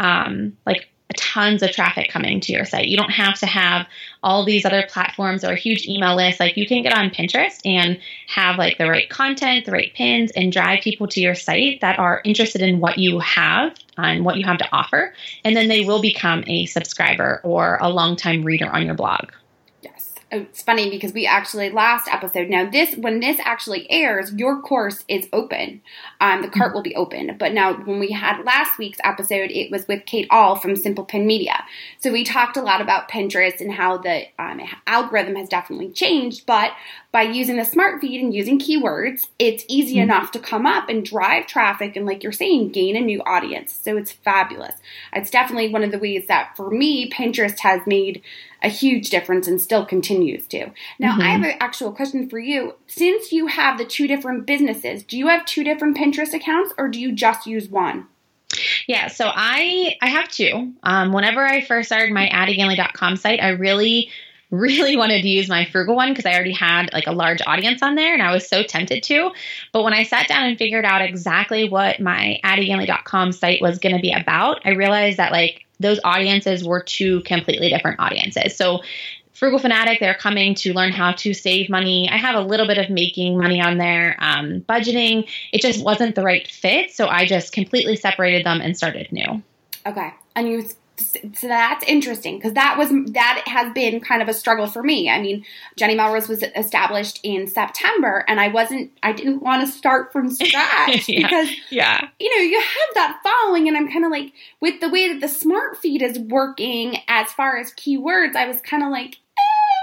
um, 0.00 0.56
like 0.66 0.88
tons 1.16 1.62
of 1.62 1.70
traffic 1.70 2.10
coming 2.10 2.40
to 2.40 2.52
your 2.52 2.64
site. 2.64 2.88
You 2.88 2.96
don't 2.96 3.10
have 3.10 3.38
to 3.40 3.46
have 3.46 3.86
all 4.22 4.44
these 4.44 4.64
other 4.64 4.86
platforms 4.88 5.44
or 5.44 5.52
a 5.52 5.56
huge 5.56 5.86
email 5.86 6.16
list. 6.16 6.40
Like 6.40 6.56
you 6.56 6.66
can 6.66 6.82
get 6.82 6.92
on 6.92 7.10
Pinterest 7.10 7.60
and 7.64 7.98
have 8.28 8.56
like 8.56 8.78
the 8.78 8.88
right 8.88 9.08
content, 9.08 9.66
the 9.66 9.72
right 9.72 9.92
pins, 9.94 10.30
and 10.32 10.52
drive 10.52 10.82
people 10.82 11.08
to 11.08 11.20
your 11.20 11.34
site 11.34 11.80
that 11.80 11.98
are 11.98 12.22
interested 12.24 12.62
in 12.62 12.80
what 12.80 12.98
you 12.98 13.18
have 13.20 13.74
and 13.98 14.24
what 14.24 14.36
you 14.36 14.44
have 14.44 14.58
to 14.58 14.68
offer. 14.72 15.14
And 15.44 15.56
then 15.56 15.68
they 15.68 15.84
will 15.84 16.00
become 16.00 16.44
a 16.46 16.66
subscriber 16.66 17.40
or 17.42 17.78
a 17.80 17.88
longtime 17.88 18.42
reader 18.42 18.68
on 18.68 18.86
your 18.86 18.94
blog. 18.94 19.30
Yes. 20.32 20.42
It's 20.48 20.62
funny 20.62 20.90
because 20.90 21.12
we 21.12 21.26
actually 21.26 21.70
last 21.70 22.08
episode. 22.08 22.48
Now 22.48 22.68
this 22.68 22.96
when 22.96 23.20
this 23.20 23.38
actually 23.44 23.90
airs, 23.90 24.32
your 24.32 24.60
course 24.62 25.04
is 25.08 25.28
open. 25.32 25.82
Um, 26.20 26.42
the 26.42 26.48
cart 26.48 26.74
will 26.74 26.82
be 26.82 26.94
open. 26.96 27.36
But 27.38 27.52
now 27.52 27.74
when 27.74 28.00
we 28.00 28.12
had 28.12 28.44
last 28.44 28.78
week's 28.78 28.98
episode, 29.04 29.50
it 29.50 29.70
was 29.70 29.86
with 29.88 30.06
Kate 30.06 30.26
Ahl 30.30 30.56
from 30.56 30.76
Simple 30.76 31.04
Pin 31.04 31.26
Media. 31.26 31.64
So 31.98 32.12
we 32.12 32.24
talked 32.24 32.56
a 32.56 32.62
lot 32.62 32.80
about 32.80 33.10
Pinterest 33.10 33.60
and 33.60 33.72
how 33.72 33.98
the 33.98 34.24
um, 34.38 34.60
algorithm 34.86 35.36
has 35.36 35.48
definitely 35.48 35.90
changed. 35.90 36.46
But 36.46 36.72
by 37.12 37.22
using 37.22 37.56
the 37.56 37.64
smart 37.64 38.00
feed 38.00 38.20
and 38.22 38.34
using 38.34 38.58
keywords, 38.58 39.26
it's 39.38 39.64
easy 39.68 39.96
Mhm. 39.96 40.02
enough 40.04 40.30
to 40.32 40.38
come 40.38 40.66
up 40.66 40.88
and 40.88 41.04
drive 41.04 41.46
traffic 41.46 41.94
and, 41.96 42.06
like 42.06 42.22
you're 42.22 42.32
saying, 42.32 42.70
gain 42.70 42.96
a 42.96 43.00
new 43.00 43.22
audience. 43.24 43.72
So 43.72 43.96
it's 43.98 44.12
fabulous. 44.12 44.74
It's 45.12 45.30
definitely 45.30 45.68
one 45.68 45.84
of 45.84 45.90
the 45.90 45.98
ways 45.98 46.26
that 46.28 46.56
for 46.56 46.70
me, 46.70 47.10
Pinterest 47.10 47.58
has 47.60 47.86
made 47.86 48.22
a 48.62 48.68
huge 48.68 49.10
difference 49.10 49.46
and 49.46 49.60
still 49.60 49.84
continues 49.84 50.46
to. 50.48 50.70
Now, 50.98 51.12
mm-hmm. 51.12 51.22
I 51.22 51.28
have 51.28 51.42
an 51.42 51.56
actual 51.60 51.92
question 51.92 52.28
for 52.28 52.38
you. 52.38 52.74
Since 52.86 53.32
you 53.32 53.48
have 53.48 53.78
the 53.78 53.84
two 53.84 54.06
different 54.06 54.46
businesses, 54.46 55.02
do 55.02 55.18
you 55.18 55.28
have 55.28 55.44
two 55.44 55.64
different 55.64 55.96
Pinterest 55.96 56.32
accounts 56.32 56.72
or 56.78 56.88
do 56.88 57.00
you 57.00 57.12
just 57.12 57.46
use 57.46 57.68
one? 57.68 58.06
Yeah, 58.86 59.08
so 59.08 59.30
I 59.32 59.96
I 60.02 60.08
have 60.08 60.28
two. 60.28 60.72
Um, 60.82 61.12
whenever 61.12 61.44
I 61.44 61.62
first 61.62 61.88
started 61.88 62.12
my 62.12 62.28
addieganley.com 62.28 63.16
site, 63.16 63.42
I 63.42 63.50
really 63.50 64.10
really 64.50 64.96
wanted 64.98 65.22
to 65.22 65.28
use 65.28 65.48
my 65.48 65.64
frugal 65.64 65.96
one 65.96 66.10
because 66.10 66.26
I 66.26 66.34
already 66.34 66.52
had 66.52 66.92
like 66.92 67.06
a 67.06 67.12
large 67.12 67.40
audience 67.46 67.82
on 67.82 67.94
there 67.94 68.12
and 68.12 68.22
I 68.22 68.32
was 68.32 68.46
so 68.46 68.62
tempted 68.62 69.02
to. 69.04 69.32
But 69.72 69.82
when 69.82 69.94
I 69.94 70.04
sat 70.04 70.28
down 70.28 70.44
and 70.44 70.58
figured 70.58 70.84
out 70.84 71.02
exactly 71.02 71.68
what 71.68 71.98
my 71.98 72.38
addieganley.com 72.44 73.32
site 73.32 73.62
was 73.62 73.78
going 73.78 73.96
to 73.96 74.02
be 74.02 74.12
about, 74.12 74.60
I 74.64 74.70
realized 74.70 75.16
that 75.16 75.32
like 75.32 75.64
those 75.82 76.00
audiences 76.04 76.64
were 76.64 76.82
two 76.82 77.20
completely 77.22 77.68
different 77.68 78.00
audiences. 78.00 78.56
So 78.56 78.80
Frugal 79.32 79.58
Fanatic, 79.58 79.98
they're 79.98 80.14
coming 80.14 80.54
to 80.54 80.72
learn 80.72 80.92
how 80.92 81.12
to 81.12 81.34
save 81.34 81.68
money. 81.68 82.08
I 82.08 82.16
have 82.16 82.36
a 82.36 82.40
little 82.40 82.66
bit 82.66 82.78
of 82.78 82.90
making 82.90 83.36
money 83.36 83.60
on 83.60 83.76
there, 83.76 84.16
um, 84.20 84.60
budgeting. 84.68 85.28
It 85.52 85.60
just 85.60 85.82
wasn't 85.84 86.14
the 86.14 86.22
right 86.22 86.46
fit. 86.46 86.92
So 86.92 87.08
I 87.08 87.26
just 87.26 87.52
completely 87.52 87.96
separated 87.96 88.46
them 88.46 88.60
and 88.60 88.76
started 88.76 89.10
new. 89.10 89.42
Okay. 89.84 90.14
And 90.36 90.48
you 90.48 90.68
so 90.98 91.48
that's 91.48 91.84
interesting 91.86 92.36
because 92.36 92.52
that 92.52 92.76
was 92.76 92.90
that 93.12 93.42
has 93.46 93.72
been 93.72 94.00
kind 94.00 94.20
of 94.20 94.28
a 94.28 94.34
struggle 94.34 94.66
for 94.66 94.82
me. 94.82 95.08
I 95.08 95.20
mean, 95.20 95.44
Jenny 95.76 95.94
Melrose 95.94 96.28
was 96.28 96.42
established 96.54 97.20
in 97.22 97.46
September, 97.46 98.24
and 98.28 98.38
I 98.38 98.48
wasn't. 98.48 98.92
I 99.02 99.12
didn't 99.12 99.42
want 99.42 99.66
to 99.66 99.72
start 99.72 100.12
from 100.12 100.30
scratch 100.34 101.08
yeah. 101.08 101.22
because 101.22 101.50
yeah, 101.70 102.08
you 102.20 102.36
know, 102.36 102.42
you 102.42 102.60
have 102.60 102.94
that 102.94 103.20
following, 103.22 103.68
and 103.68 103.76
I'm 103.76 103.90
kind 103.90 104.04
of 104.04 104.10
like 104.10 104.32
with 104.60 104.80
the 104.80 104.90
way 104.90 105.12
that 105.12 105.20
the 105.20 105.28
smart 105.28 105.78
feed 105.78 106.02
is 106.02 106.18
working 106.18 106.98
as 107.08 107.32
far 107.32 107.56
as 107.56 107.72
keywords. 107.72 108.36
I 108.36 108.46
was 108.46 108.60
kind 108.60 108.82
of 108.82 108.90
like, 108.90 109.18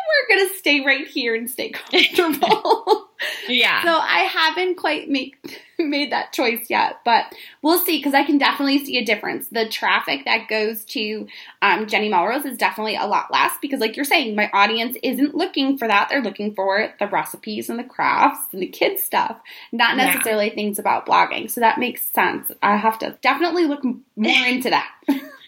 we're 0.09 0.35
going 0.35 0.49
to 0.49 0.55
stay 0.55 0.85
right 0.85 1.07
here 1.07 1.35
and 1.35 1.49
stay 1.49 1.71
comfortable. 1.71 3.09
yeah. 3.49 3.83
So 3.83 3.91
I 3.91 4.19
haven't 4.19 4.75
quite 4.75 5.09
make, 5.09 5.37
made 5.79 6.11
that 6.11 6.33
choice 6.33 6.69
yet, 6.69 6.99
but 7.03 7.33
we'll 7.61 7.79
see 7.79 7.97
because 7.97 8.13
I 8.13 8.23
can 8.23 8.37
definitely 8.37 8.83
see 8.85 8.97
a 8.97 9.05
difference. 9.05 9.47
The 9.47 9.67
traffic 9.67 10.25
that 10.25 10.47
goes 10.47 10.85
to 10.85 11.27
um, 11.61 11.87
Jenny 11.87 12.09
Melrose 12.09 12.45
is 12.45 12.57
definitely 12.57 12.95
a 12.95 13.05
lot 13.05 13.31
less 13.31 13.53
because, 13.61 13.79
like 13.79 13.95
you're 13.95 14.05
saying, 14.05 14.35
my 14.35 14.49
audience 14.53 14.97
isn't 15.03 15.35
looking 15.35 15.77
for 15.77 15.87
that. 15.87 16.07
They're 16.09 16.23
looking 16.23 16.53
for 16.55 16.93
the 16.99 17.07
recipes 17.07 17.69
and 17.69 17.79
the 17.79 17.83
crafts 17.83 18.53
and 18.53 18.61
the 18.61 18.67
kids 18.67 19.03
stuff, 19.03 19.39
not 19.71 19.97
necessarily 19.97 20.47
yeah. 20.47 20.55
things 20.55 20.79
about 20.79 21.05
blogging. 21.05 21.49
So 21.49 21.61
that 21.61 21.77
makes 21.77 22.03
sense. 22.13 22.51
I 22.61 22.77
have 22.77 22.99
to 22.99 23.17
definitely 23.21 23.65
look 23.65 23.83
more 23.83 24.47
into 24.47 24.69
that. 24.69 24.91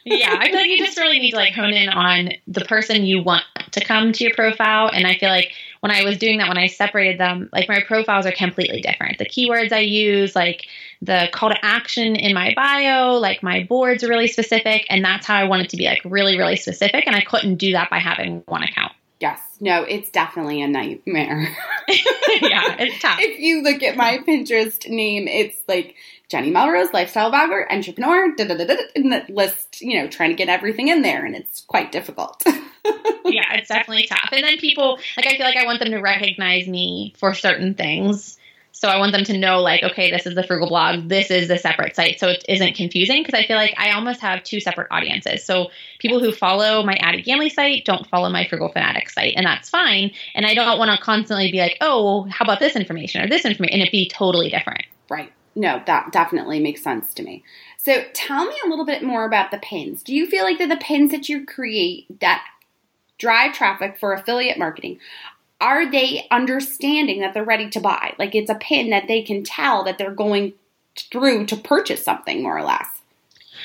yeah, 0.04 0.36
I 0.40 0.48
feel 0.48 0.56
like 0.56 0.68
you 0.68 0.78
just 0.78 0.98
really 0.98 1.20
need 1.20 1.32
to 1.32 1.38
like 1.38 1.54
hone 1.54 1.74
in 1.74 1.90
on 1.90 2.32
the 2.48 2.66
person 2.66 3.06
you 3.06 3.24
want 3.24 3.44
to 3.72 3.84
come 3.84 4.12
to 4.14 4.24
your 4.24 4.34
profile. 4.34 4.90
And 4.94 5.08
I 5.08 5.16
feel 5.16 5.30
like 5.30 5.54
when 5.82 5.92
I 5.92 6.04
was 6.04 6.18
doing 6.18 6.38
that, 6.38 6.48
when 6.48 6.58
I 6.58 6.68
separated 6.68 7.20
them, 7.20 7.50
like 7.52 7.68
my 7.68 7.82
profiles 7.86 8.26
are 8.26 8.32
completely 8.32 8.82
different. 8.82 9.18
The 9.18 9.26
keywords 9.26 9.72
I 9.72 9.80
use, 9.80 10.36
like 10.36 10.68
the 11.02 11.30
call 11.32 11.50
to 11.50 11.66
action 11.66 12.16
in 12.16 12.34
my 12.34 12.54
bio, 12.56 13.16
like 13.16 13.42
my 13.42 13.64
boards 13.64 14.04
are 14.04 14.08
really 14.08 14.28
specific. 14.28 14.86
And 14.90 15.04
that's 15.04 15.26
how 15.26 15.36
I 15.36 15.46
wanted 15.46 15.70
to 15.70 15.78
be 15.78 15.86
like 15.86 16.02
really, 16.06 16.38
really 16.38 16.58
specific. 16.58 17.06
And 17.08 17.16
I 17.16 17.22
couldn't 17.22 17.56
do 17.56 17.72
that 17.72 17.90
by 17.90 18.00
having 18.00 18.44
one 18.48 18.64
account. 18.64 18.94
Yes. 19.20 19.40
No, 19.60 19.84
it's 19.84 20.10
definitely 20.10 20.64
a 20.64 20.68
nightmare. 20.68 21.42
yeah, 21.88 22.76
it's 22.80 23.00
tough. 23.00 23.20
if 23.20 23.40
you 23.40 23.62
look 23.62 23.84
at 23.84 23.96
my 23.96 24.20
Pinterest 24.28 24.90
name, 24.90 25.28
it's 25.28 25.58
like 25.68 25.96
Jenny 26.32 26.50
Melrose, 26.50 26.94
lifestyle 26.94 27.32
blogger, 27.32 27.70
entrepreneur, 27.70 28.34
da, 28.36 28.46
da, 28.46 28.56
da, 28.56 28.76
in 28.96 29.10
the 29.10 29.26
list, 29.30 29.82
you 29.82 30.02
know, 30.02 30.08
trying 30.08 30.30
to 30.30 30.36
get 30.36 30.48
everything 30.48 30.88
in 30.88 31.02
there, 31.02 31.26
and 31.26 31.36
it's 31.36 31.62
quite 31.62 31.92
difficult. 31.92 32.42
yeah, 33.26 33.54
it's 33.56 33.70
definitely 33.70 34.08
tough. 34.08 34.30
And 34.32 34.44
then 34.44 34.58
people, 34.58 35.00
like, 35.18 35.28
I 35.28 35.38
feel 35.38 35.46
like 35.46 35.58
I 35.58 35.66
want 35.66 35.80
them 35.80 35.92
to 35.92 36.00
recognize 36.00 36.68
me 36.68 37.14
for 37.18 37.34
certain 37.34 37.76
things. 37.76 38.38
So 38.74 38.88
I 38.88 38.98
want 38.98 39.12
them 39.12 39.24
to 39.26 39.38
know, 39.38 39.60
like, 39.60 39.84
okay, 39.84 40.10
this 40.10 40.26
is 40.26 40.34
the 40.34 40.44
Frugal 40.44 40.68
blog, 40.68 41.08
this 41.08 41.30
is 41.30 41.50
a 41.50 41.58
separate 41.58 41.96
site. 41.96 42.20
So 42.20 42.30
it 42.30 42.44
isn't 42.50 42.76
confusing 42.76 43.22
because 43.22 43.40
I 43.40 43.46
feel 43.46 43.58
like 43.58 43.76
I 43.78 43.92
almost 43.92 44.22
have 44.22 44.44
two 44.44 44.60
separate 44.60 44.88
audiences. 44.90 45.44
So 45.44 45.68
people 46.00 46.20
who 46.20 46.32
follow 46.32 46.82
my 46.82 46.94
Addie 46.94 47.22
Ganley 47.22 47.52
site 47.52 47.86
don't 47.86 48.08
follow 48.08 48.30
my 48.30 48.48
Frugal 48.48 48.70
Fanatic 48.70 49.10
site, 49.10 49.34
and 49.36 49.46
that's 49.46 49.70
fine. 49.70 50.12
And 50.34 50.46
I 50.46 50.56
don't 50.56 50.80
want 50.80 50.90
to 50.90 51.04
constantly 51.04 51.52
be 51.52 51.60
like, 51.60 51.78
oh, 51.82 52.24
how 52.24 52.44
about 52.44 52.60
this 52.60 52.76
information 52.76 53.22
or 53.22 53.30
this 53.30 53.46
information? 53.46 53.80
And 53.80 53.88
it 53.88 53.92
be 53.92 54.10
totally 54.10 54.50
different. 54.50 54.86
Right 55.10 55.32
no, 55.56 55.82
that 55.86 56.12
definitely 56.12 56.60
makes 56.60 56.82
sense 56.82 57.14
to 57.16 57.24
me. 57.24 57.44
So 57.78 58.04
tell 58.14 58.46
me 58.46 58.56
a 58.64 58.70
little 58.70 58.86
bit 58.86 59.04
more 59.04 59.26
about 59.26 59.52
the 59.52 59.58
pins. 59.58 60.04
Do 60.04 60.16
you 60.16 60.28
feel 60.28 60.44
like 60.44 60.60
that 60.60 60.70
the 60.70 60.78
pins 60.78 61.12
that 61.12 61.30
you 61.30 61.46
create 61.46 62.20
that 62.20 62.44
drive 63.22 63.54
traffic 63.54 63.98
for 63.98 64.14
affiliate 64.14 64.58
marketing, 64.58 65.00
are 65.62 65.90
they 65.90 66.28
understanding 66.32 67.22
that 67.22 67.34
they're 67.34 67.46
ready 67.46 67.70
to 67.70 67.80
buy? 67.80 68.14
Like 68.18 68.36
it's 68.36 68.50
a 68.50 68.56
pin 68.56 68.90
that 68.90 69.08
they 69.08 69.22
can 69.22 69.44
tell 69.44 69.84
that 69.84 69.98
they're 69.98 70.12
going 70.12 70.54
through 70.98 71.46
to 71.46 71.56
purchase 71.56 72.04
something 72.04 72.42
more 72.44 72.58
or 72.58 72.64
less. 72.64 72.88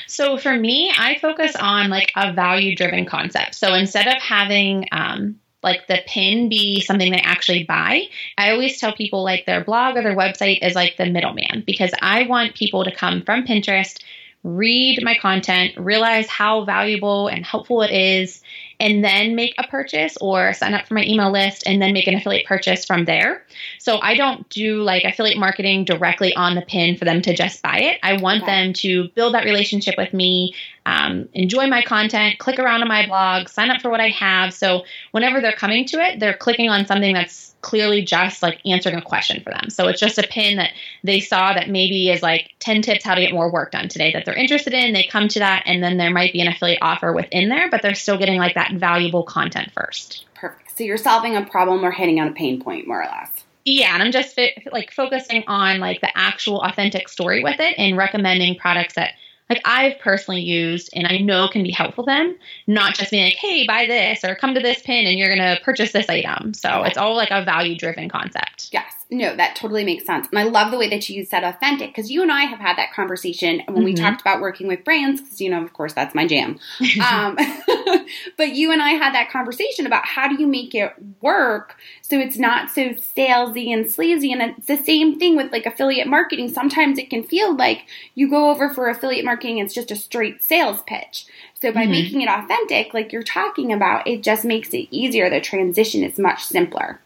So 0.06 0.36
for 0.36 0.54
me, 0.54 0.92
I 0.96 1.18
focus 1.18 1.56
on 1.56 1.88
like 1.88 2.12
a 2.14 2.32
value 2.32 2.76
driven 2.76 3.06
concept. 3.06 3.54
So 3.54 3.74
instead 3.74 4.06
of 4.06 4.22
having 4.22 4.86
um, 4.92 5.40
like 5.66 5.88
the 5.88 5.98
pin 6.06 6.48
be 6.48 6.80
something 6.80 7.10
they 7.10 7.18
actually 7.18 7.64
buy. 7.64 8.02
I 8.38 8.52
always 8.52 8.78
tell 8.78 8.92
people 8.92 9.24
like 9.24 9.46
their 9.46 9.64
blog 9.64 9.96
or 9.96 10.02
their 10.02 10.16
website 10.16 10.64
is 10.64 10.76
like 10.76 10.96
the 10.96 11.06
middleman 11.06 11.64
because 11.66 11.90
I 12.00 12.22
want 12.22 12.54
people 12.54 12.84
to 12.84 12.94
come 12.94 13.22
from 13.22 13.44
Pinterest, 13.44 14.00
read 14.46 15.02
my 15.02 15.16
content, 15.16 15.72
realize 15.76 16.28
how 16.28 16.64
valuable 16.64 17.26
and 17.26 17.44
helpful 17.44 17.82
it 17.82 17.90
is, 17.90 18.40
and 18.78 19.02
then 19.02 19.34
make 19.34 19.54
a 19.58 19.66
purchase 19.66 20.16
or 20.20 20.52
sign 20.52 20.72
up 20.72 20.86
for 20.86 20.94
my 20.94 21.02
email 21.02 21.32
list 21.32 21.64
and 21.66 21.82
then 21.82 21.92
make 21.92 22.06
an 22.06 22.14
affiliate 22.14 22.46
purchase 22.46 22.84
from 22.84 23.06
there. 23.06 23.44
So 23.78 23.98
I 24.00 24.14
don't 24.14 24.48
do 24.48 24.82
like 24.82 25.02
affiliate 25.02 25.38
marketing 25.38 25.84
directly 25.84 26.32
on 26.36 26.54
the 26.54 26.62
pin 26.62 26.96
for 26.96 27.04
them 27.04 27.22
to 27.22 27.34
just 27.34 27.60
buy 27.60 27.78
it. 27.78 27.98
I 28.04 28.20
want 28.20 28.44
okay. 28.44 28.52
them 28.52 28.72
to 28.74 29.08
build 29.16 29.34
that 29.34 29.44
relationship 29.44 29.96
with 29.98 30.12
me, 30.12 30.54
um, 30.84 31.28
enjoy 31.32 31.66
my 31.66 31.82
content, 31.82 32.38
click 32.38 32.60
around 32.60 32.82
on 32.82 32.88
my 32.88 33.06
blog, 33.06 33.48
sign 33.48 33.70
up 33.70 33.80
for 33.80 33.90
what 33.90 34.00
I 34.00 34.10
have. 34.10 34.54
So 34.54 34.84
whenever 35.10 35.40
they're 35.40 35.52
coming 35.52 35.86
to 35.86 35.96
it, 35.96 36.20
they're 36.20 36.36
clicking 36.36 36.70
on 36.70 36.86
something 36.86 37.14
that's 37.14 37.55
clearly 37.66 38.00
just 38.00 38.44
like 38.44 38.60
answering 38.64 38.94
a 38.94 39.02
question 39.02 39.42
for 39.42 39.50
them. 39.50 39.70
So 39.70 39.88
it's 39.88 39.98
just 39.98 40.18
a 40.18 40.22
pin 40.22 40.56
that 40.58 40.70
they 41.02 41.18
saw 41.18 41.52
that 41.52 41.68
maybe 41.68 42.10
is 42.10 42.22
like 42.22 42.52
10 42.60 42.80
tips 42.80 43.04
how 43.04 43.16
to 43.16 43.20
get 43.20 43.32
more 43.32 43.50
work 43.50 43.72
done 43.72 43.88
today 43.88 44.12
that 44.12 44.24
they're 44.24 44.36
interested 44.36 44.72
in. 44.72 44.92
They 44.92 45.02
come 45.02 45.26
to 45.26 45.40
that, 45.40 45.64
and 45.66 45.82
then 45.82 45.96
there 45.96 46.12
might 46.12 46.32
be 46.32 46.40
an 46.40 46.46
affiliate 46.46 46.78
offer 46.80 47.12
within 47.12 47.48
there, 47.48 47.68
but 47.68 47.82
they're 47.82 47.96
still 47.96 48.18
getting 48.18 48.38
like 48.38 48.54
that 48.54 48.74
valuable 48.74 49.24
content 49.24 49.72
first. 49.72 50.26
Perfect. 50.34 50.78
So 50.78 50.84
you're 50.84 50.96
solving 50.96 51.34
a 51.34 51.44
problem 51.44 51.84
or 51.84 51.90
hitting 51.90 52.20
on 52.20 52.28
a 52.28 52.32
pain 52.32 52.62
point, 52.62 52.86
more 52.86 53.02
or 53.02 53.06
less. 53.06 53.44
Yeah, 53.64 53.94
and 53.94 54.02
I'm 54.04 54.12
just 54.12 54.38
like 54.70 54.92
focusing 54.92 55.42
on 55.48 55.80
like 55.80 56.00
the 56.00 56.16
actual 56.16 56.62
authentic 56.62 57.08
story 57.08 57.42
with 57.42 57.58
it 57.58 57.74
and 57.78 57.96
recommending 57.96 58.54
products 58.54 58.94
that 58.94 59.14
like 59.48 59.60
I've 59.64 59.98
personally 60.00 60.40
used 60.40 60.90
and 60.92 61.06
I 61.06 61.18
know 61.18 61.48
can 61.48 61.62
be 61.62 61.70
helpful 61.70 62.04
to 62.04 62.10
them, 62.10 62.36
not 62.66 62.94
just 62.94 63.10
being 63.10 63.24
like, 63.24 63.36
hey, 63.36 63.66
buy 63.66 63.86
this 63.86 64.24
or 64.24 64.34
come 64.34 64.54
to 64.54 64.60
this 64.60 64.82
pin 64.82 65.06
and 65.06 65.18
you're 65.18 65.34
going 65.34 65.38
to 65.38 65.62
purchase 65.62 65.92
this 65.92 66.08
item. 66.08 66.52
So 66.54 66.82
it's 66.82 66.96
all 66.96 67.14
like 67.14 67.30
a 67.30 67.44
value 67.44 67.76
driven 67.76 68.08
concept. 68.08 68.70
Yes. 68.72 68.92
No, 69.08 69.36
that 69.36 69.54
totally 69.54 69.84
makes 69.84 70.04
sense. 70.04 70.26
And 70.30 70.38
I 70.38 70.42
love 70.42 70.72
the 70.72 70.78
way 70.78 70.88
that 70.88 71.08
you 71.08 71.24
said 71.24 71.44
authentic 71.44 71.90
because 71.90 72.10
you 72.10 72.22
and 72.22 72.32
I 72.32 72.42
have 72.42 72.58
had 72.58 72.76
that 72.76 72.92
conversation 72.92 73.62
when 73.66 73.76
mm-hmm. 73.76 73.84
we 73.84 73.94
talked 73.94 74.20
about 74.20 74.40
working 74.40 74.66
with 74.66 74.84
brands 74.84 75.20
because, 75.20 75.40
you 75.40 75.48
know, 75.48 75.62
of 75.62 75.72
course, 75.72 75.92
that's 75.92 76.14
my 76.14 76.26
jam. 76.26 76.58
um, 77.04 77.36
but 78.36 78.54
you 78.54 78.72
and 78.72 78.82
I 78.82 78.90
had 78.90 79.14
that 79.14 79.30
conversation 79.30 79.86
about 79.86 80.06
how 80.06 80.28
do 80.28 80.40
you 80.40 80.46
make 80.46 80.74
it 80.74 80.92
work 81.20 81.76
so 82.02 82.18
it's 82.18 82.38
not 82.38 82.70
so 82.70 82.90
salesy 82.90 83.72
and 83.72 83.90
sleazy. 83.90 84.32
And 84.32 84.40
it's 84.42 84.66
the 84.66 84.76
same 84.76 85.18
thing 85.18 85.36
with 85.36 85.50
like 85.50 85.66
affiliate 85.66 86.06
marketing. 86.06 86.48
Sometimes 86.48 86.98
it 86.98 87.10
can 87.10 87.24
feel 87.24 87.56
like 87.56 87.86
you 88.14 88.30
go 88.30 88.50
over 88.50 88.70
for 88.70 88.88
affiliate 88.88 89.24
marketing, 89.24 89.58
it's 89.58 89.74
just 89.74 89.90
a 89.90 89.96
straight 89.96 90.42
sales 90.42 90.82
pitch. 90.86 91.26
So 91.60 91.72
by 91.72 91.82
mm-hmm. 91.82 91.90
making 91.90 92.20
it 92.20 92.28
authentic, 92.28 92.94
like 92.94 93.12
you're 93.12 93.22
talking 93.22 93.72
about, 93.72 94.06
it 94.06 94.22
just 94.22 94.44
makes 94.44 94.68
it 94.70 94.88
easier. 94.90 95.28
The 95.28 95.40
transition 95.40 96.04
is 96.04 96.18
much 96.18 96.44
simpler. 96.44 97.00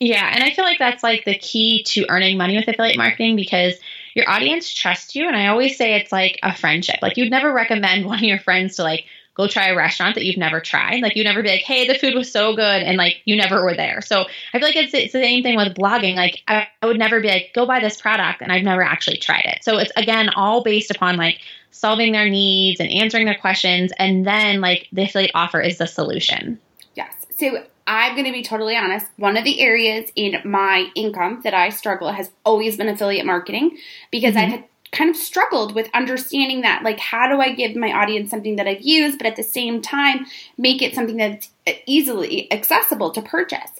Yeah, 0.00 0.28
and 0.34 0.42
I 0.42 0.50
feel 0.50 0.64
like 0.64 0.80
that's 0.80 1.04
like 1.04 1.24
the 1.24 1.38
key 1.38 1.84
to 1.84 2.04
earning 2.08 2.36
money 2.36 2.56
with 2.56 2.66
affiliate 2.66 2.98
marketing 2.98 3.36
because 3.36 3.74
your 4.14 4.28
audience 4.28 4.74
trusts 4.74 5.14
you. 5.14 5.28
And 5.28 5.36
I 5.36 5.46
always 5.46 5.76
say 5.76 5.94
it's 5.94 6.10
like 6.10 6.40
a 6.42 6.54
friendship. 6.54 6.96
Like 7.00 7.16
you'd 7.16 7.30
never 7.30 7.52
recommend 7.52 8.04
one 8.06 8.18
of 8.18 8.24
your 8.24 8.40
friends 8.40 8.76
to 8.76 8.82
like 8.82 9.06
go 9.34 9.46
try 9.46 9.68
a 9.68 9.76
restaurant 9.76 10.14
that 10.14 10.24
you've 10.24 10.36
never 10.36 10.60
tried. 10.60 11.02
Like 11.02 11.16
you'd 11.16 11.24
never 11.24 11.42
be 11.42 11.48
like, 11.48 11.62
hey, 11.62 11.86
the 11.86 11.94
food 11.94 12.14
was 12.14 12.30
so 12.30 12.54
good, 12.54 12.82
and 12.82 12.96
like 12.96 13.16
you 13.24 13.36
never 13.36 13.62
were 13.62 13.74
there. 13.74 14.00
So 14.02 14.26
I 14.52 14.58
feel 14.58 14.68
like 14.68 14.76
it's, 14.76 14.94
it's 14.94 15.12
the 15.12 15.22
same 15.22 15.42
thing 15.42 15.56
with 15.56 15.74
blogging. 15.74 16.16
Like 16.16 16.42
I, 16.48 16.68
I 16.80 16.86
would 16.86 16.98
never 16.98 17.20
be 17.20 17.28
like, 17.28 17.52
go 17.54 17.66
buy 17.66 17.80
this 17.80 18.00
product, 18.00 18.42
and 18.42 18.52
I've 18.52 18.64
never 18.64 18.82
actually 18.82 19.18
tried 19.18 19.44
it. 19.46 19.64
So 19.64 19.78
it's 19.78 19.92
again 19.96 20.30
all 20.30 20.62
based 20.62 20.90
upon 20.90 21.16
like 21.16 21.40
solving 21.70 22.12
their 22.12 22.28
needs 22.28 22.80
and 22.80 22.90
answering 22.90 23.26
their 23.26 23.38
questions, 23.38 23.92
and 23.98 24.26
then 24.26 24.60
like 24.60 24.88
the 24.92 25.04
affiliate 25.04 25.32
offer 25.34 25.60
is 25.60 25.78
the 25.78 25.86
solution. 25.86 26.60
Yes. 26.94 27.12
So 27.38 27.64
I'm 27.86 28.12
going 28.12 28.26
to 28.26 28.32
be 28.32 28.42
totally 28.42 28.76
honest. 28.76 29.06
One 29.16 29.36
of 29.36 29.44
the 29.44 29.60
areas 29.60 30.10
in 30.14 30.40
my 30.44 30.88
income 30.94 31.40
that 31.42 31.54
I 31.54 31.70
struggle 31.70 32.12
has 32.12 32.30
always 32.44 32.76
been 32.76 32.88
affiliate 32.88 33.26
marketing 33.26 33.78
because 34.10 34.34
mm-hmm. 34.34 34.54
I've 34.54 34.64
kind 34.92 35.10
of 35.10 35.16
struggled 35.16 35.74
with 35.74 35.88
understanding 35.94 36.60
that 36.60 36.82
like 36.84 37.00
how 37.00 37.26
do 37.26 37.40
I 37.40 37.54
give 37.54 37.74
my 37.74 37.92
audience 37.92 38.30
something 38.30 38.56
that 38.56 38.68
I've 38.68 38.82
used 38.82 39.18
but 39.18 39.26
at 39.26 39.36
the 39.36 39.42
same 39.42 39.80
time 39.80 40.26
make 40.56 40.82
it 40.82 40.94
something 40.94 41.16
that's 41.16 41.50
easily 41.86 42.52
accessible 42.52 43.10
to 43.10 43.22
purchase. 43.22 43.70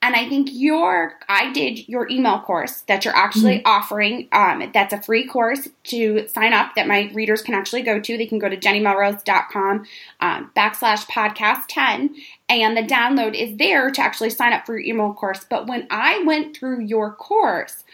And 0.00 0.14
I 0.14 0.28
think 0.28 0.48
your 0.52 1.18
I 1.28 1.52
did 1.52 1.88
your 1.88 2.08
email 2.08 2.40
course 2.40 2.82
that 2.82 3.04
you're 3.04 3.16
actually 3.16 3.58
mm-hmm. 3.58 3.66
offering. 3.66 4.28
Um, 4.32 4.70
that's 4.72 4.92
a 4.92 5.02
free 5.02 5.26
course 5.26 5.68
to 5.84 6.28
sign 6.28 6.52
up 6.52 6.74
that 6.76 6.86
my 6.86 7.10
readers 7.12 7.42
can 7.42 7.54
actually 7.54 7.82
go 7.82 8.00
to. 8.00 8.16
They 8.16 8.26
can 8.26 8.38
go 8.38 8.48
to 8.48 8.56
jennymelrose.com 8.56 9.84
um, 10.20 10.50
backslash 10.56 11.06
podcast 11.06 11.64
10 11.68 12.14
and 12.48 12.76
the 12.76 12.82
download 12.82 13.34
is 13.34 13.56
there 13.56 13.90
to 13.90 14.00
actually 14.00 14.30
sign 14.30 14.52
up 14.52 14.64
for 14.64 14.78
your 14.78 14.94
email 14.94 15.12
course. 15.12 15.44
But 15.48 15.66
when 15.66 15.86
I 15.90 16.22
went 16.24 16.56
through 16.56 16.82
your 16.82 17.12
course, 17.14 17.84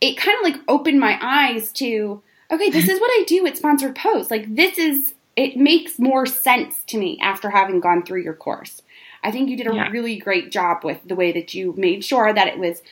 it 0.00 0.16
kind 0.16 0.36
of 0.38 0.44
like 0.44 0.62
opened 0.68 1.00
my 1.00 1.18
eyes 1.20 1.72
to 1.72 2.22
okay, 2.50 2.70
this 2.70 2.88
is 2.88 3.00
what 3.00 3.10
I 3.10 3.24
do 3.26 3.42
with 3.42 3.56
sponsored 3.56 3.96
posts. 3.96 4.30
Like 4.30 4.54
this 4.54 4.78
is 4.78 5.14
it 5.36 5.56
makes 5.56 5.98
more 5.98 6.26
sense 6.26 6.82
to 6.88 6.98
me 6.98 7.18
after 7.22 7.50
having 7.50 7.80
gone 7.80 8.04
through 8.04 8.22
your 8.22 8.34
course. 8.34 8.82
I 9.22 9.30
think 9.30 9.48
you 9.48 9.56
did 9.56 9.68
a 9.68 9.74
yeah. 9.74 9.90
really 9.90 10.16
great 10.16 10.50
job 10.50 10.84
with 10.84 11.00
the 11.04 11.14
way 11.14 11.32
that 11.32 11.54
you 11.54 11.74
made 11.76 12.04
sure 12.04 12.32
that 12.32 12.48
it 12.48 12.58
was 12.58 12.82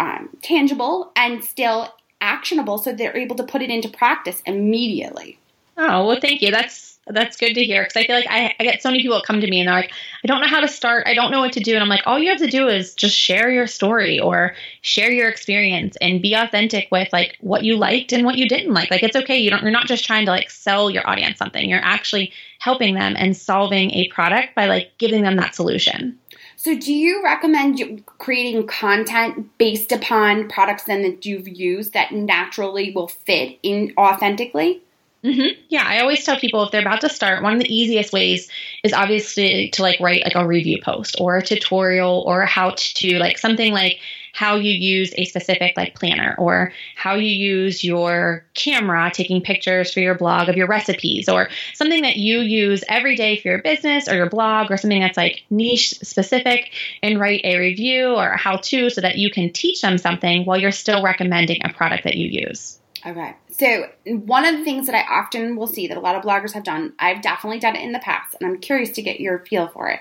um, 0.00 0.30
tangible 0.42 1.12
and 1.14 1.44
still 1.44 1.94
actionable 2.20 2.78
so 2.78 2.92
they're 2.92 3.16
able 3.16 3.36
to 3.36 3.44
put 3.44 3.62
it 3.62 3.70
into 3.70 3.88
practice 3.88 4.42
immediately. 4.46 5.38
Oh, 5.76 6.06
well, 6.06 6.20
thank 6.20 6.42
you. 6.42 6.50
That's 6.50 6.91
that's 7.08 7.36
good 7.36 7.54
to 7.54 7.64
hear 7.64 7.82
because 7.82 7.96
I 7.96 8.06
feel 8.06 8.14
like 8.14 8.28
I, 8.30 8.54
I, 8.60 8.62
get 8.62 8.80
so 8.80 8.88
many 8.88 9.02
people 9.02 9.20
come 9.26 9.40
to 9.40 9.46
me 9.48 9.60
and 9.60 9.66
they're 9.66 9.74
like, 9.74 9.92
I 10.22 10.26
don't 10.28 10.40
know 10.40 10.46
how 10.46 10.60
to 10.60 10.68
start. 10.68 11.06
I 11.06 11.14
don't 11.14 11.32
know 11.32 11.40
what 11.40 11.52
to 11.54 11.60
do. 11.60 11.74
And 11.74 11.82
I'm 11.82 11.88
like, 11.88 12.02
all 12.06 12.18
you 12.18 12.28
have 12.28 12.38
to 12.38 12.46
do 12.46 12.68
is 12.68 12.94
just 12.94 13.16
share 13.16 13.50
your 13.50 13.66
story 13.66 14.20
or 14.20 14.54
share 14.82 15.10
your 15.10 15.28
experience 15.28 15.96
and 16.00 16.22
be 16.22 16.34
authentic 16.34 16.88
with 16.92 17.08
like 17.12 17.36
what 17.40 17.64
you 17.64 17.76
liked 17.76 18.12
and 18.12 18.24
what 18.24 18.38
you 18.38 18.48
didn't 18.48 18.72
like. 18.72 18.90
Like 18.90 19.02
it's 19.02 19.16
okay. 19.16 19.36
You 19.36 19.50
don't, 19.50 19.62
you're 19.62 19.72
not 19.72 19.86
just 19.86 20.04
trying 20.04 20.26
to 20.26 20.30
like 20.30 20.48
sell 20.48 20.90
your 20.90 21.08
audience 21.08 21.38
something. 21.38 21.68
You're 21.68 21.80
actually 21.82 22.32
helping 22.60 22.94
them 22.94 23.14
and 23.16 23.36
solving 23.36 23.90
a 23.90 24.08
product 24.08 24.54
by 24.54 24.66
like 24.66 24.92
giving 24.98 25.22
them 25.22 25.36
that 25.36 25.56
solution. 25.56 26.18
So, 26.54 26.78
do 26.78 26.92
you 26.92 27.24
recommend 27.24 28.04
creating 28.18 28.68
content 28.68 29.58
based 29.58 29.90
upon 29.90 30.48
products 30.48 30.84
then 30.84 31.02
that 31.02 31.26
you've 31.26 31.48
used 31.48 31.92
that 31.94 32.12
naturally 32.12 32.92
will 32.92 33.08
fit 33.08 33.58
in 33.64 33.92
authentically? 33.98 34.82
Mm-hmm. 35.24 35.60
Yeah, 35.68 35.84
I 35.86 36.00
always 36.00 36.24
tell 36.24 36.36
people 36.36 36.64
if 36.64 36.72
they're 36.72 36.80
about 36.80 37.02
to 37.02 37.08
start, 37.08 37.44
one 37.44 37.54
of 37.54 37.60
the 37.60 37.72
easiest 37.72 38.12
ways 38.12 38.50
is 38.82 38.92
obviously 38.92 39.68
to 39.70 39.82
like 39.82 40.00
write 40.00 40.24
like 40.24 40.34
a 40.34 40.44
review 40.44 40.78
post 40.82 41.16
or 41.20 41.36
a 41.36 41.42
tutorial 41.42 42.24
or 42.26 42.42
a 42.42 42.46
how 42.46 42.74
to 42.76 43.18
like 43.18 43.38
something 43.38 43.72
like 43.72 43.98
how 44.32 44.56
you 44.56 44.72
use 44.72 45.12
a 45.16 45.24
specific 45.24 45.74
like 45.76 45.94
planner 45.94 46.34
or 46.38 46.72
how 46.96 47.14
you 47.14 47.28
use 47.28 47.84
your 47.84 48.44
camera 48.54 49.12
taking 49.14 49.40
pictures 49.40 49.92
for 49.92 50.00
your 50.00 50.16
blog 50.16 50.48
of 50.48 50.56
your 50.56 50.66
recipes 50.66 51.28
or 51.28 51.48
something 51.74 52.02
that 52.02 52.16
you 52.16 52.40
use 52.40 52.82
every 52.88 53.14
day 53.14 53.36
for 53.36 53.48
your 53.48 53.62
business 53.62 54.08
or 54.08 54.16
your 54.16 54.28
blog 54.28 54.72
or 54.72 54.76
something 54.76 55.00
that's 55.00 55.16
like 55.16 55.42
niche 55.50 55.90
specific 56.02 56.72
and 57.00 57.20
write 57.20 57.42
a 57.44 57.58
review 57.58 58.08
or 58.08 58.30
a 58.30 58.36
how 58.36 58.56
to 58.56 58.90
so 58.90 59.00
that 59.00 59.18
you 59.18 59.30
can 59.30 59.50
teach 59.52 59.82
them 59.82 59.98
something 59.98 60.44
while 60.44 60.58
you're 60.58 60.72
still 60.72 61.02
recommending 61.02 61.60
a 61.64 61.72
product 61.72 62.02
that 62.02 62.16
you 62.16 62.26
use. 62.26 62.80
Okay. 63.06 63.34
So, 63.52 63.90
one 64.06 64.46
of 64.46 64.56
the 64.56 64.64
things 64.64 64.86
that 64.86 64.94
I 64.94 65.02
often 65.02 65.56
will 65.56 65.66
see 65.66 65.86
that 65.86 65.96
a 65.96 66.00
lot 66.00 66.16
of 66.16 66.22
bloggers 66.22 66.52
have 66.52 66.64
done, 66.64 66.94
I've 66.98 67.20
definitely 67.20 67.58
done 67.58 67.76
it 67.76 67.82
in 67.82 67.92
the 67.92 67.98
past, 67.98 68.34
and 68.40 68.48
I'm 68.48 68.58
curious 68.58 68.90
to 68.92 69.02
get 69.02 69.20
your 69.20 69.40
feel 69.40 69.68
for 69.68 69.88
it, 69.88 70.00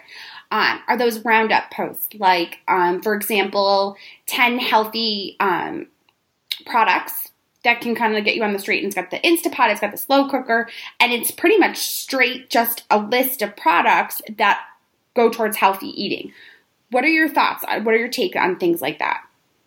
um, 0.52 0.82
are 0.88 0.98
those 0.98 1.24
roundup 1.26 1.70
posts. 1.70 2.16
Like, 2.16 2.60
um, 2.68 3.02
for 3.02 3.14
example, 3.14 3.98
10 4.28 4.60
healthy 4.60 5.36
um, 5.42 5.88
products 6.66 7.32
that 7.64 7.82
can 7.82 7.94
kind 7.94 8.16
of 8.16 8.24
get 8.24 8.36
you 8.36 8.44
on 8.44 8.54
the 8.54 8.60
street. 8.60 8.80
And 8.80 8.88
it's 8.88 8.96
got 8.96 9.12
the 9.12 9.20
Instapot, 9.20 9.70
it's 9.70 9.82
got 9.82 9.92
the 9.92 9.98
slow 9.98 10.30
cooker, 10.30 10.70
and 11.00 11.12
it's 11.12 11.32
pretty 11.32 11.58
much 11.58 11.78
straight 11.78 12.50
just 12.50 12.84
a 12.90 12.98
list 12.98 13.42
of 13.42 13.56
products 13.56 14.22
that 14.38 14.62
go 15.14 15.30
towards 15.30 15.58
healthy 15.58 15.88
eating. 15.88 16.32
What 16.90 17.04
are 17.04 17.10
your 17.10 17.30
thoughts? 17.30 17.64
What 17.68 17.94
are 17.94 17.98
your 17.98 18.10
take 18.10 18.36
on 18.36 18.58
things 18.58 18.82
like 18.82 19.00
that? 19.00 19.24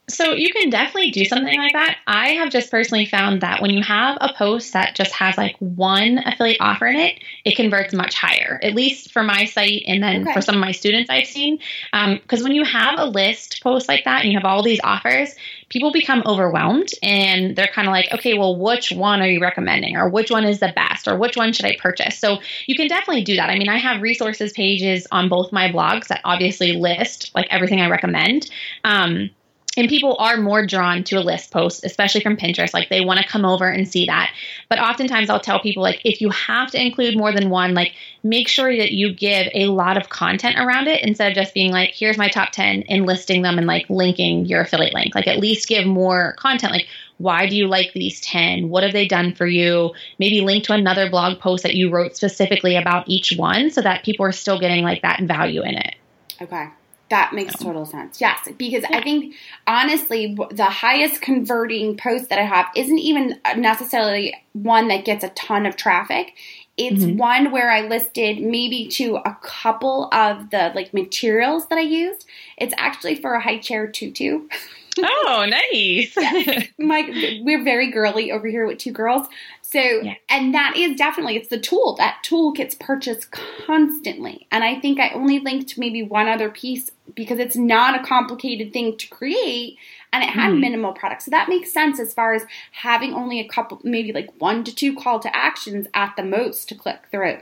So 0.06 0.32
you 0.34 0.52
can 0.52 0.68
definitely 0.68 1.12
do 1.12 1.24
something 1.24 1.58
like 1.58 1.72
that. 1.72 1.96
I 2.06 2.32
have 2.32 2.50
just 2.50 2.70
personally 2.70 3.06
found 3.06 3.40
that 3.40 3.62
when 3.62 3.70
you 3.70 3.82
have 3.82 4.18
a 4.20 4.34
post 4.36 4.74
that 4.74 4.94
just 4.94 5.12
has 5.12 5.38
like 5.38 5.56
one 5.60 6.18
affiliate 6.18 6.60
offer 6.60 6.86
in 6.86 6.96
it, 6.96 7.20
it 7.46 7.56
converts 7.56 7.94
much 7.94 8.14
higher. 8.14 8.60
At 8.62 8.74
least 8.74 9.12
for 9.12 9.22
my 9.22 9.46
site, 9.46 9.82
and 9.86 10.02
then 10.02 10.22
okay. 10.22 10.34
for 10.34 10.42
some 10.42 10.56
of 10.56 10.60
my 10.60 10.72
students 10.72 11.08
I've 11.08 11.26
seen. 11.26 11.58
Because 11.90 12.40
um, 12.40 12.44
when 12.44 12.52
you 12.52 12.64
have 12.64 12.98
a 12.98 13.06
list 13.06 13.62
post 13.62 13.88
like 13.88 14.04
that 14.04 14.22
and 14.22 14.30
you 14.30 14.38
have 14.38 14.44
all 14.44 14.62
these 14.62 14.80
offers, 14.84 15.34
people 15.70 15.90
become 15.90 16.22
overwhelmed 16.26 16.90
and 17.02 17.56
they're 17.56 17.66
kind 17.66 17.88
of 17.88 17.92
like, 17.92 18.12
okay, 18.12 18.36
well, 18.36 18.56
which 18.56 18.92
one 18.92 19.22
are 19.22 19.28
you 19.28 19.40
recommending, 19.40 19.96
or 19.96 20.10
which 20.10 20.30
one 20.30 20.44
is 20.44 20.60
the 20.60 20.72
best, 20.76 21.08
or 21.08 21.16
which 21.16 21.36
one 21.36 21.54
should 21.54 21.64
I 21.64 21.76
purchase? 21.80 22.18
So 22.18 22.40
you 22.66 22.76
can 22.76 22.88
definitely 22.88 23.24
do 23.24 23.36
that. 23.36 23.48
I 23.48 23.56
mean, 23.56 23.70
I 23.70 23.78
have 23.78 24.02
resources 24.02 24.52
pages 24.52 25.06
on 25.10 25.30
both 25.30 25.50
my 25.50 25.72
blogs 25.72 26.08
that 26.08 26.20
obviously 26.24 26.72
list 26.74 27.30
like 27.34 27.46
everything 27.48 27.80
I 27.80 27.88
recommend. 27.88 28.50
Um, 28.84 29.30
and 29.76 29.88
people 29.88 30.16
are 30.18 30.36
more 30.36 30.64
drawn 30.66 31.02
to 31.04 31.16
a 31.16 31.20
list 31.20 31.50
post, 31.50 31.84
especially 31.84 32.20
from 32.20 32.36
Pinterest. 32.36 32.72
Like 32.72 32.88
they 32.88 33.00
want 33.00 33.20
to 33.20 33.26
come 33.26 33.44
over 33.44 33.68
and 33.68 33.88
see 33.88 34.06
that. 34.06 34.32
But 34.68 34.78
oftentimes 34.78 35.28
I'll 35.30 35.40
tell 35.40 35.60
people, 35.60 35.82
like, 35.82 36.00
if 36.04 36.20
you 36.20 36.30
have 36.30 36.70
to 36.70 36.80
include 36.80 37.16
more 37.16 37.32
than 37.32 37.50
one, 37.50 37.74
like, 37.74 37.94
make 38.22 38.48
sure 38.48 38.74
that 38.76 38.92
you 38.92 39.12
give 39.12 39.48
a 39.54 39.66
lot 39.66 39.96
of 39.96 40.08
content 40.08 40.56
around 40.58 40.86
it 40.86 41.02
instead 41.02 41.28
of 41.28 41.34
just 41.34 41.54
being 41.54 41.72
like, 41.72 41.90
here's 41.90 42.18
my 42.18 42.28
top 42.28 42.52
10 42.52 42.84
and 42.88 43.06
listing 43.06 43.42
them 43.42 43.58
and 43.58 43.66
like 43.66 43.88
linking 43.88 44.46
your 44.46 44.62
affiliate 44.62 44.94
link. 44.94 45.14
Like, 45.14 45.26
at 45.26 45.38
least 45.38 45.68
give 45.68 45.86
more 45.86 46.34
content. 46.38 46.72
Like, 46.72 46.86
why 47.18 47.46
do 47.46 47.56
you 47.56 47.68
like 47.68 47.92
these 47.92 48.20
10? 48.20 48.68
What 48.68 48.82
have 48.82 48.92
they 48.92 49.06
done 49.06 49.34
for 49.34 49.46
you? 49.46 49.92
Maybe 50.18 50.40
link 50.40 50.64
to 50.64 50.72
another 50.72 51.10
blog 51.10 51.38
post 51.38 51.62
that 51.62 51.74
you 51.74 51.90
wrote 51.90 52.16
specifically 52.16 52.76
about 52.76 53.08
each 53.08 53.34
one 53.36 53.70
so 53.70 53.82
that 53.82 54.04
people 54.04 54.26
are 54.26 54.32
still 54.32 54.58
getting 54.58 54.82
like 54.84 55.02
that 55.02 55.22
value 55.22 55.62
in 55.62 55.76
it. 55.76 55.94
Okay. 56.40 56.68
That 57.10 57.32
makes 57.34 57.54
total 57.56 57.84
sense. 57.84 58.20
Yes, 58.20 58.48
because 58.56 58.82
yeah. 58.90 58.96
I 58.96 59.02
think 59.02 59.34
honestly, 59.66 60.36
the 60.50 60.64
highest 60.64 61.20
converting 61.20 61.96
post 61.96 62.30
that 62.30 62.38
I 62.38 62.44
have 62.44 62.66
isn't 62.74 62.98
even 62.98 63.38
necessarily 63.56 64.34
one 64.52 64.88
that 64.88 65.04
gets 65.04 65.22
a 65.22 65.28
ton 65.30 65.66
of 65.66 65.76
traffic. 65.76 66.32
It's 66.76 67.04
mm-hmm. 67.04 67.18
one 67.18 67.52
where 67.52 67.70
I 67.70 67.82
listed 67.82 68.40
maybe 68.40 68.88
to 68.88 69.16
a 69.16 69.38
couple 69.42 70.08
of 70.12 70.50
the 70.50 70.72
like 70.74 70.92
materials 70.92 71.66
that 71.68 71.78
I 71.78 71.82
used. 71.82 72.26
It's 72.56 72.74
actually 72.78 73.16
for 73.16 73.34
a 73.34 73.40
high 73.40 73.58
chair 73.58 73.86
tutu. 73.86 74.48
oh, 74.98 75.46
nice. 75.48 76.16
My, 76.78 77.40
we're 77.42 77.62
very 77.62 77.90
girly 77.90 78.30
over 78.30 78.46
here 78.48 78.66
with 78.66 78.78
two 78.78 78.92
girls. 78.92 79.26
So, 79.62 79.80
yeah. 79.80 80.14
and 80.28 80.54
that 80.54 80.76
is 80.76 80.96
definitely, 80.96 81.36
it's 81.36 81.48
the 81.48 81.58
tulle. 81.58 81.96
That 81.96 82.18
tulle 82.22 82.52
gets 82.52 82.74
purchased 82.74 83.30
constantly. 83.32 84.46
And 84.52 84.62
I 84.62 84.78
think 84.78 85.00
I 85.00 85.10
only 85.10 85.40
linked 85.40 85.76
maybe 85.76 86.02
one 86.02 86.28
other 86.28 86.48
piece 86.48 86.90
because 87.14 87.38
it's 87.38 87.56
not 87.56 88.00
a 88.00 88.06
complicated 88.06 88.72
thing 88.72 88.96
to 88.98 89.08
create 89.08 89.76
and 90.12 90.22
it 90.22 90.30
had 90.30 90.52
mm. 90.52 90.60
minimal 90.60 90.92
products. 90.92 91.24
So 91.24 91.32
that 91.32 91.48
makes 91.48 91.72
sense 91.72 91.98
as 91.98 92.14
far 92.14 92.34
as 92.34 92.44
having 92.70 93.14
only 93.14 93.40
a 93.40 93.48
couple, 93.48 93.80
maybe 93.82 94.12
like 94.12 94.30
one 94.38 94.62
to 94.64 94.74
two 94.74 94.94
call 94.94 95.18
to 95.20 95.36
actions 95.36 95.88
at 95.92 96.14
the 96.16 96.22
most 96.22 96.68
to 96.68 96.76
click 96.76 97.00
through. 97.10 97.38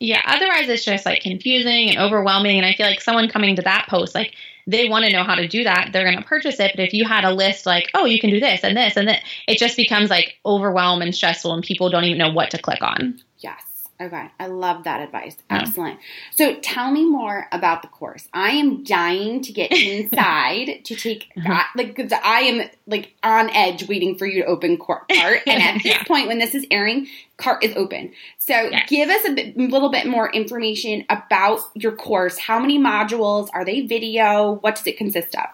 Yeah, 0.00 0.22
otherwise 0.26 0.68
it's 0.68 0.84
just 0.84 1.06
like 1.06 1.20
confusing 1.20 1.90
and 1.90 1.98
overwhelming. 1.98 2.56
And 2.56 2.66
I 2.66 2.74
feel 2.74 2.86
like 2.86 3.00
someone 3.00 3.28
coming 3.28 3.56
to 3.56 3.62
that 3.62 3.86
post, 3.88 4.14
like 4.14 4.34
they 4.66 4.88
want 4.88 5.04
to 5.04 5.12
know 5.12 5.24
how 5.24 5.34
to 5.34 5.48
do 5.48 5.64
that, 5.64 5.90
they're 5.92 6.04
going 6.04 6.16
to 6.16 6.24
purchase 6.24 6.60
it. 6.60 6.72
But 6.74 6.84
if 6.84 6.94
you 6.94 7.04
had 7.04 7.24
a 7.24 7.32
list 7.32 7.66
like, 7.66 7.90
oh, 7.94 8.04
you 8.04 8.20
can 8.20 8.30
do 8.30 8.40
this 8.40 8.62
and 8.62 8.76
this 8.76 8.96
and 8.96 9.08
that, 9.08 9.22
it 9.46 9.58
just 9.58 9.76
becomes 9.76 10.10
like 10.10 10.38
overwhelm 10.44 11.02
and 11.02 11.14
stressful, 11.14 11.52
and 11.52 11.62
people 11.62 11.90
don't 11.90 12.04
even 12.04 12.18
know 12.18 12.32
what 12.32 12.50
to 12.52 12.58
click 12.58 12.82
on. 12.82 13.20
Yes. 13.38 13.73
Okay, 14.00 14.28
I 14.40 14.46
love 14.46 14.84
that 14.84 15.00
advice. 15.00 15.36
Excellent. 15.48 16.00
So 16.32 16.56
tell 16.56 16.90
me 16.90 17.08
more 17.08 17.46
about 17.52 17.82
the 17.82 17.88
course. 17.88 18.28
I 18.32 18.50
am 18.50 18.82
dying 18.82 19.40
to 19.42 19.52
get 19.52 19.70
inside 19.72 20.84
to 20.84 20.96
take 20.96 21.30
uh-huh. 21.36 21.62
like 21.76 21.94
cause 21.94 22.12
I 22.12 22.40
am 22.40 22.68
like 22.88 23.14
on 23.22 23.50
edge 23.50 23.88
waiting 23.88 24.18
for 24.18 24.26
you 24.26 24.42
to 24.42 24.48
open 24.48 24.78
cart. 24.84 25.04
And 25.10 25.62
at 25.62 25.74
this 25.74 25.84
yeah. 25.84 26.02
point, 26.04 26.26
when 26.26 26.38
this 26.38 26.56
is 26.56 26.66
airing, 26.72 27.06
cart 27.36 27.62
is 27.62 27.74
open. 27.76 28.12
So 28.38 28.54
yes. 28.54 28.88
give 28.88 29.08
us 29.08 29.24
a 29.28 29.32
bit, 29.32 29.56
little 29.56 29.90
bit 29.90 30.06
more 30.08 30.30
information 30.32 31.04
about 31.08 31.60
your 31.74 31.92
course. 31.92 32.36
How 32.36 32.58
many 32.58 32.80
modules 32.80 33.48
are 33.54 33.64
they? 33.64 33.82
Video? 33.82 34.54
What 34.60 34.74
does 34.74 34.86
it 34.88 34.96
consist 34.96 35.36
of? 35.36 35.46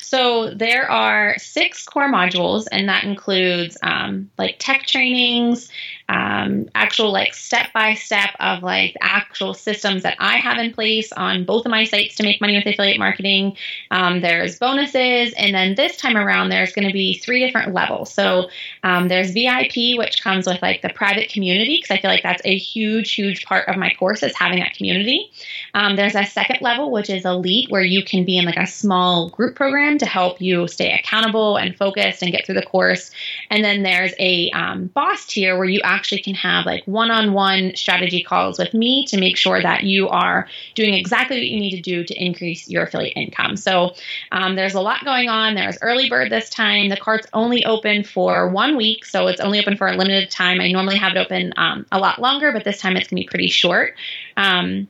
So 0.00 0.54
there 0.54 0.90
are 0.90 1.36
six 1.38 1.84
core 1.84 2.10
modules, 2.10 2.66
and 2.70 2.88
that 2.88 3.04
includes 3.04 3.76
um, 3.82 4.30
like 4.38 4.56
tech 4.58 4.86
trainings, 4.86 5.68
um, 6.08 6.68
actual 6.74 7.12
like 7.12 7.34
step 7.34 7.72
by 7.74 7.94
step 7.94 8.30
of 8.40 8.62
like 8.62 8.96
actual 9.00 9.52
systems 9.52 10.02
that 10.04 10.16
I 10.18 10.38
have 10.38 10.58
in 10.58 10.72
place 10.72 11.12
on 11.12 11.44
both 11.44 11.66
of 11.66 11.70
my 11.70 11.84
sites 11.84 12.14
to 12.16 12.22
make 12.22 12.40
money 12.40 12.56
with 12.56 12.66
affiliate 12.66 12.98
marketing. 12.98 13.56
Um, 13.90 14.20
there's 14.20 14.58
bonuses, 14.58 15.34
and 15.36 15.54
then 15.54 15.74
this 15.74 15.96
time 15.96 16.16
around, 16.16 16.48
there's 16.48 16.72
going 16.72 16.86
to 16.86 16.92
be 16.92 17.18
three 17.18 17.44
different 17.44 17.74
levels. 17.74 18.12
So 18.12 18.48
um, 18.82 19.08
there's 19.08 19.32
VIP, 19.32 19.98
which 19.98 20.22
comes 20.22 20.46
with 20.46 20.62
like 20.62 20.80
the 20.80 20.88
private 20.88 21.30
community, 21.30 21.76
because 21.76 21.96
I 21.96 22.00
feel 22.00 22.10
like 22.10 22.22
that's 22.22 22.42
a 22.44 22.56
huge, 22.56 23.12
huge 23.12 23.44
part 23.44 23.68
of 23.68 23.76
my 23.76 23.92
course 23.98 24.22
is 24.22 24.34
having 24.34 24.60
that 24.60 24.74
community. 24.74 25.30
Um, 25.74 25.96
there's 25.96 26.14
a 26.14 26.24
second 26.24 26.62
level, 26.62 26.90
which 26.90 27.10
is 27.10 27.26
elite, 27.26 27.70
where 27.70 27.82
you 27.82 28.02
can 28.02 28.24
be 28.24 28.38
in 28.38 28.46
like 28.46 28.56
a 28.56 28.66
small 28.66 29.28
group 29.28 29.56
program 29.56 29.98
to 29.98 30.06
help 30.06 30.40
you 30.40 30.66
stay 30.68 30.92
accountable 30.92 31.56
and 31.56 31.76
focused 31.76 32.22
and 32.22 32.32
get 32.32 32.46
through 32.46 32.54
the 32.54 32.62
course. 32.62 33.10
And 33.50 33.62
then 33.62 33.82
there's 33.82 34.14
a 34.18 34.50
um, 34.52 34.86
boss 34.86 35.26
tier 35.26 35.56
where 35.56 35.68
you 35.68 35.80
actually 35.84 35.97
can 36.06 36.34
have 36.34 36.66
like 36.66 36.84
one 36.84 37.10
on 37.10 37.32
one 37.32 37.74
strategy 37.74 38.22
calls 38.22 38.58
with 38.58 38.72
me 38.74 39.06
to 39.06 39.18
make 39.18 39.36
sure 39.36 39.60
that 39.60 39.84
you 39.84 40.08
are 40.08 40.48
doing 40.74 40.94
exactly 40.94 41.38
what 41.38 41.46
you 41.46 41.60
need 41.60 41.76
to 41.76 41.80
do 41.80 42.04
to 42.04 42.14
increase 42.14 42.68
your 42.68 42.84
affiliate 42.84 43.16
income. 43.16 43.56
So 43.56 43.94
um, 44.32 44.54
there's 44.54 44.74
a 44.74 44.80
lot 44.80 45.04
going 45.04 45.28
on. 45.28 45.54
There's 45.54 45.78
early 45.82 46.08
bird 46.08 46.30
this 46.30 46.48
time. 46.48 46.88
The 46.88 46.96
cart's 46.96 47.26
only 47.32 47.64
open 47.64 48.04
for 48.04 48.48
one 48.48 48.76
week, 48.76 49.04
so 49.04 49.26
it's 49.26 49.40
only 49.40 49.58
open 49.58 49.76
for 49.76 49.88
a 49.88 49.96
limited 49.96 50.30
time. 50.30 50.60
I 50.60 50.70
normally 50.70 50.98
have 50.98 51.16
it 51.16 51.18
open 51.18 51.52
um, 51.56 51.86
a 51.90 51.98
lot 51.98 52.20
longer, 52.20 52.52
but 52.52 52.64
this 52.64 52.80
time 52.80 52.96
it's 52.96 53.08
going 53.08 53.22
to 53.22 53.26
be 53.26 53.28
pretty 53.28 53.48
short. 53.48 53.94
Um, 54.36 54.88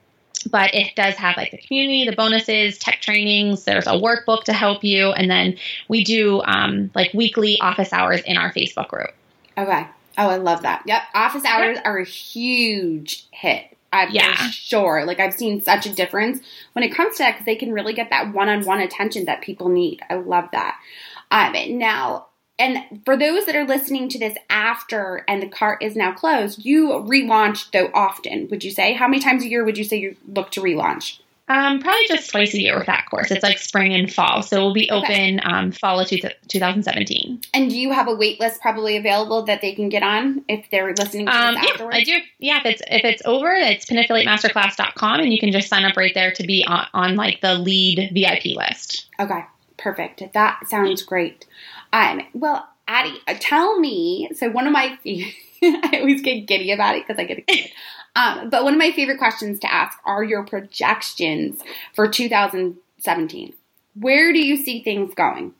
but 0.51 0.75
it 0.75 0.94
does 0.94 1.14
have 1.14 1.37
like 1.37 1.51
the 1.51 1.59
community, 1.59 2.05
the 2.09 2.14
bonuses, 2.14 2.79
tech 2.79 3.01
trainings. 3.01 3.64
There's 3.64 3.87
a 3.87 3.92
workbook 3.92 4.44
to 4.44 4.53
help 4.53 4.85
you, 4.85 5.11
and 5.11 5.31
then 5.31 5.57
we 5.88 6.05
do 6.05 6.42
um, 6.42 6.90
like 6.94 7.12
weekly 7.12 7.61
office 7.61 7.92
hours 7.92 8.21
in 8.23 8.37
our 8.37 8.53
Facebook 8.53 8.88
group. 8.88 9.11
Okay. 9.57 9.87
Oh, 10.18 10.28
I 10.28 10.37
love 10.37 10.62
that. 10.62 10.83
Yep. 10.85 11.02
Office 11.14 11.44
hours 11.44 11.78
are 11.85 11.98
a 11.98 12.04
huge 12.04 13.26
hit. 13.31 13.76
I'm 13.92 14.11
yeah. 14.11 14.35
sure. 14.50 15.04
Like 15.07 15.20
I've 15.20 15.33
seen 15.33 15.62
such 15.62 15.87
a 15.87 15.94
difference 15.94 16.40
when 16.72 16.83
it 16.83 16.94
comes 16.94 17.16
to 17.16 17.22
that 17.22 17.33
because 17.33 17.46
they 17.46 17.57
can 17.57 17.72
really 17.72 17.94
get 17.94 18.11
that 18.11 18.35
one-on-one 18.35 18.81
attention 18.81 19.24
that 19.24 19.40
people 19.40 19.68
need. 19.68 20.02
I 20.11 20.16
love 20.16 20.48
that. 20.52 20.78
Um, 21.31 21.54
now, 21.78 22.26
and 22.59 23.02
for 23.04 23.16
those 23.16 23.46
that 23.46 23.54
are 23.54 23.66
listening 23.66 24.09
to 24.11 24.18
this 24.18 24.37
after 24.50 25.24
and 25.28 25.40
the 25.40 25.48
cart 25.48 25.83
is 25.83 25.94
now 25.94 26.12
closed, 26.12 26.64
you 26.64 26.88
relaunch 26.88 27.70
though 27.70 27.90
often. 27.94 28.48
Would 28.50 28.64
you 28.64 28.72
say 28.72 28.94
how 28.94 29.07
many 29.07 29.22
times 29.22 29.44
a 29.44 29.48
year 29.48 29.64
would 29.64 29.78
you 29.78 29.85
say 29.85 29.98
you 29.98 30.16
look 30.26 30.50
to 30.52 30.61
relaunch? 30.61 31.20
Um, 31.48 31.80
probably 31.80 32.06
just 32.08 32.30
twice 32.30 32.52
a 32.52 32.61
year 32.61 32.76
with 32.76 32.87
that 32.87 33.06
course. 33.11 33.30
It's 33.30 33.42
like 33.42 33.58
spring 33.58 33.94
and 33.94 34.12
fall, 34.12 34.42
so 34.42 34.58
we'll 34.64 34.74
be 34.74 34.90
open 34.90 35.40
okay. 35.40 35.40
um, 35.40 35.72
fall 35.72 35.98
of 35.98 36.08
two, 36.08 36.18
2017. 36.18 37.40
And 37.54 37.70
do 37.70 37.78
you 37.78 37.90
have 37.92 38.06
a 38.06 38.14
wait 38.14 38.38
list 38.38 38.61
probably 38.61 38.96
available 38.96 39.44
that 39.44 39.62
they 39.62 39.74
can 39.74 39.88
get 39.88 40.02
on 40.02 40.44
if 40.48 40.68
they're 40.70 40.94
listening 40.94 41.26
to 41.26 41.32
um, 41.32 41.54
this 41.54 41.70
afterwards? 41.70 41.96
Yeah, 41.96 42.00
I 42.00 42.18
do. 42.18 42.26
Yeah, 42.38 42.58
if 42.58 42.66
it's 42.66 42.82
if 42.87 43.04
it's 43.04 43.22
over, 43.24 43.50
it's 43.50 43.87
pinaffiliatemasterclass.com, 43.87 45.20
and 45.20 45.32
you 45.32 45.38
can 45.38 45.50
just 45.50 45.68
sign 45.68 45.84
up 45.84 45.96
right 45.96 46.12
there 46.14 46.32
to 46.32 46.42
be 46.42 46.64
on, 46.66 46.87
on 46.92 47.16
like 47.16 47.40
the 47.40 47.54
lead 47.54 48.11
VIP 48.12 48.56
list. 48.56 49.06
Okay, 49.18 49.44
perfect. 49.78 50.22
That 50.34 50.68
sounds 50.68 51.02
great. 51.02 51.46
Um, 51.92 52.22
well, 52.34 52.68
Addie, 52.87 53.18
uh, 53.26 53.34
tell 53.38 53.78
me. 53.78 54.30
So 54.34 54.50
one 54.50 54.66
of 54.66 54.72
my, 54.72 54.98
I 55.62 55.98
always 56.00 56.22
get 56.22 56.46
giddy 56.46 56.72
about 56.72 56.96
it 56.96 57.06
because 57.06 57.20
I 57.20 57.24
get 57.24 57.38
excited. 57.48 57.70
Um, 58.18 58.50
but 58.50 58.64
one 58.64 58.74
of 58.74 58.78
my 58.78 58.90
favorite 58.90 59.18
questions 59.18 59.61
to 59.61 59.72
ask 59.72 59.96
are 60.04 60.24
your 60.24 60.44
projections 60.44 61.62
for 61.94 62.09
2017. 62.09 63.52
Where 63.94 64.33
do 64.33 64.44
you 64.44 64.57
see 64.57 64.83
things 64.83 65.14
going, 65.14 65.54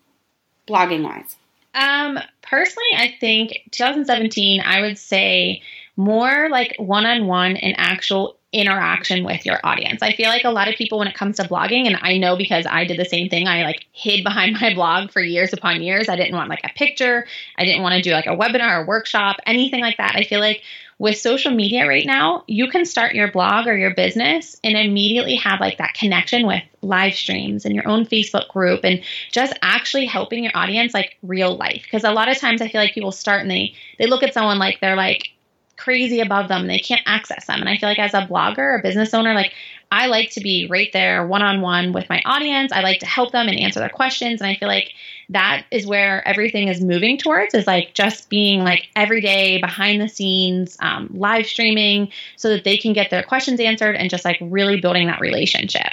blogging 0.66 1.05
wise? 1.05 1.37
Um, 1.75 2.18
personally, 2.42 2.88
I 2.97 3.14
think 3.21 3.61
2017, 3.71 4.61
I 4.61 4.81
would 4.81 4.99
say 4.99 5.62
more 5.97 6.49
like 6.51 6.75
one 6.79 7.07
on 7.07 7.29
one 7.29 7.57
and 7.57 7.77
actual 7.79 8.37
interaction 8.53 9.25
with 9.25 9.47
your 9.47 9.61
audience. 9.62 10.03
I 10.03 10.14
feel 10.14 10.29
like 10.29 10.44
a 10.44 10.51
lot 10.51 10.68
of 10.68 10.75
people 10.75 10.99
when 10.99 11.07
it 11.07 11.14
comes 11.14 11.37
to 11.37 11.44
blogging 11.44 11.87
and 11.87 11.99
I 12.01 12.16
know 12.18 12.37
because 12.37 12.66
I 12.66 12.85
did 12.85 12.99
the 12.99 13.05
same 13.05 13.29
thing. 13.29 13.47
I 13.47 13.62
like 13.62 13.87
hid 13.92 14.25
behind 14.25 14.57
my 14.61 14.75
blog 14.75 15.12
for 15.12 15.21
years 15.21 15.53
upon 15.53 15.83
years. 15.83 16.09
I 16.09 16.16
didn't 16.16 16.35
want 16.35 16.49
like 16.49 16.64
a 16.64 16.75
picture. 16.75 17.27
I 17.57 17.64
didn't 17.64 17.83
want 17.83 17.94
to 17.94 18.03
do 18.03 18.12
like 18.12 18.27
a 18.27 18.37
webinar 18.37 18.81
or 18.81 18.87
workshop, 18.87 19.37
anything 19.47 19.81
like 19.81 19.99
that. 19.99 20.16
I 20.16 20.25
feel 20.25 20.40
like 20.40 20.62
with 20.99 21.17
social 21.17 21.53
media 21.53 21.87
right 21.87 22.07
now, 22.07 22.43
you 22.49 22.69
can 22.69 22.85
start 22.85 23.15
your 23.15 23.31
blog 23.31 23.69
or 23.69 23.77
your 23.77 23.95
business 23.95 24.59
and 24.65 24.77
immediately 24.77 25.37
have 25.37 25.61
like 25.61 25.79
that 25.79 25.95
connection 25.95 26.47
with 26.47 26.63
live 26.83 27.15
streams 27.15 27.65
and 27.65 27.75
your 27.75 27.87
own 27.87 28.05
Facebook 28.05 28.49
group 28.49 28.81
and 28.83 29.03
just 29.31 29.53
actually 29.63 30.07
helping 30.07 30.43
your 30.43 30.57
audience 30.57 30.93
like 30.93 31.17
real 31.23 31.57
life. 31.57 31.83
Because 31.85 32.03
a 32.03 32.11
lot 32.11 32.29
of 32.29 32.39
times 32.39 32.61
I 32.61 32.69
feel 32.69 32.81
like 32.81 32.95
people 32.95 33.13
start 33.13 33.43
and 33.43 33.51
they 33.51 33.75
they 33.99 34.07
look 34.07 34.25
at 34.25 34.35
someone 34.35 34.59
like 34.59 34.81
they're 34.81 34.97
like 34.97 35.31
crazy 35.79 36.21
above 36.21 36.49
them 36.49 36.62
and 36.62 36.71
they 36.71 36.79
can't 36.79 37.03
access 37.07 37.47
them. 37.47 37.61
And 37.61 37.69
I 37.69 37.77
feel 37.77 37.88
like 37.88 37.99
as 37.99 38.14
a 38.14 38.27
blogger 38.27 38.79
a 38.79 38.83
business 38.83 39.14
owner, 39.14 39.33
like 39.33 39.55
I 39.91 40.07
like 40.07 40.31
to 40.33 40.41
be 40.41 40.67
right 40.69 40.91
there 40.93 41.27
one 41.27 41.41
on 41.41 41.62
one 41.62 41.93
with 41.93 42.09
my 42.11 42.21
audience. 42.27 42.73
I 42.73 42.83
like 42.83 43.01
to 43.01 43.07
help 43.07 43.33
them 43.33 43.49
and 43.49 43.59
answer 43.59 43.81
their 43.81 43.88
questions. 43.88 44.41
And 44.41 44.51
I 44.51 44.55
feel 44.55 44.69
like 44.69 44.93
that 45.31 45.64
is 45.71 45.87
where 45.87 46.27
everything 46.27 46.69
is 46.69 46.83
moving 46.83 47.17
towards 47.17 47.55
is 47.55 47.67
like 47.67 47.95
just 47.95 48.29
being 48.29 48.64
like 48.64 48.88
every 48.97 49.21
day 49.21 49.61
behind 49.61 50.01
the 50.01 50.09
scenes, 50.09 50.77
um, 50.81 51.09
live 51.14 51.47
streaming 51.47 52.11
so 52.37 52.51
that 52.51 52.64
they 52.64 52.77
can 52.77 52.93
get 52.93 53.11
their 53.11 53.23
questions 53.23 53.61
answered 53.61 53.97
and 53.97 54.11
just 54.11 54.25
like 54.25 54.38
really 54.43 54.81
building 54.81 55.07
that 55.07 55.21
relationship. 55.21 55.93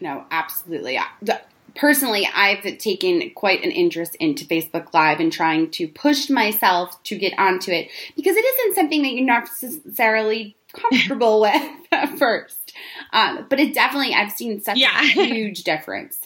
No, 0.00 0.24
absolutely 0.30 0.98
personally, 1.74 2.28
I've 2.34 2.78
taken 2.78 3.30
quite 3.34 3.64
an 3.64 3.70
interest 3.70 4.14
into 4.16 4.44
Facebook 4.44 4.92
Live 4.94 5.20
and 5.20 5.32
trying 5.32 5.70
to 5.72 5.88
push 5.88 6.30
myself 6.30 7.02
to 7.04 7.18
get 7.18 7.38
onto 7.38 7.70
it 7.70 7.88
because 8.16 8.36
it 8.36 8.44
isn't 8.44 8.74
something 8.74 9.02
that 9.02 9.12
you're 9.12 9.26
not 9.26 9.48
necessarily 9.62 10.56
comfortable 10.72 11.40
with 11.42 11.72
at 11.92 12.18
first. 12.18 12.72
Um, 13.12 13.46
but 13.48 13.60
it 13.60 13.74
definitely, 13.74 14.14
I've 14.14 14.32
seen 14.32 14.60
such 14.60 14.78
yeah. 14.78 15.00
a 15.00 15.04
huge 15.06 15.64
difference. 15.64 16.20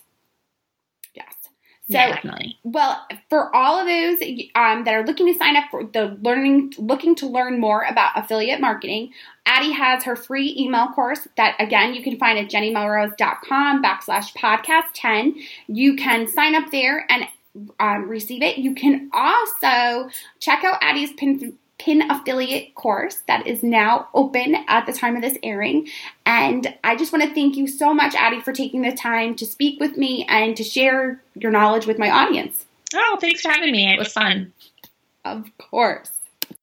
So, 1.91 1.97
yeah, 1.97 2.15
definitely. 2.15 2.59
Well, 2.65 3.07
for 3.31 3.55
all 3.57 3.81
of 3.81 3.87
those 3.87 4.21
um, 4.55 4.85
that 4.85 4.95
are 4.95 5.07
looking 5.07 5.27
to 5.27 5.39
sign 5.39 5.57
up 5.57 5.65
for 5.71 5.85
the 5.85 6.19
learning, 6.21 6.75
looking 6.77 7.15
to 7.17 7.27
learn 7.27 7.59
more 7.59 7.83
about 7.85 8.11
affiliate 8.15 8.61
marketing, 8.61 9.13
Addie 9.47 9.73
has 9.73 10.05
her 10.05 10.15
free 10.15 10.55
email 10.59 10.89
course 10.89 11.27
that 11.39 11.57
again 11.59 11.95
you 11.95 12.03
can 12.03 12.19
find 12.19 12.39
at 12.39 12.51
jennymelrose.com 12.51 13.83
backslash 13.83 14.35
podcast 14.35 14.91
10. 14.93 15.35
You 15.67 15.97
can 15.97 16.29
sign 16.29 16.55
up 16.55 16.71
there 16.71 17.07
and 17.09 17.27
um, 17.81 18.07
receive 18.07 18.43
it. 18.43 18.59
You 18.59 18.75
can 18.75 19.11
also 19.15 20.11
check 20.41 20.65
out 20.65 20.79
Addie's 20.83 21.13
pin 21.15 21.57
pin 21.79 22.11
affiliate 22.11 22.75
course 22.75 23.23
that 23.29 23.47
is 23.47 23.63
now 23.63 24.09
open 24.15 24.57
at 24.67 24.87
the 24.87 24.93
time 24.93 25.17
of 25.17 25.23
this 25.23 25.39
airing. 25.43 25.89
And 26.27 26.75
I 26.83 26.97
just 26.97 27.13
want 27.13 27.25
to 27.25 27.35
thank 27.35 27.57
you 27.57 27.67
so 27.67 27.95
much, 27.95 28.15
Addie, 28.15 28.41
for 28.41 28.53
taking 28.53 28.83
the 28.83 28.93
time 28.93 29.35
to 29.37 29.47
speak 29.47 29.81
with 29.81 29.97
me 29.97 30.27
and 30.29 30.57
to 30.57 30.65
share 30.65 31.23
your 31.35 31.51
knowledge 31.51 31.87
with 31.87 31.99
my 31.99 32.11
audience. 32.11 32.67
Oh, 32.95 33.19
thanks 33.21 33.43
for 33.43 33.51
having 33.51 33.73
me. 33.73 33.93
It 33.93 33.99
was 33.99 34.13
fun. 34.13 34.53
Of 35.25 35.51
course. 35.59 36.11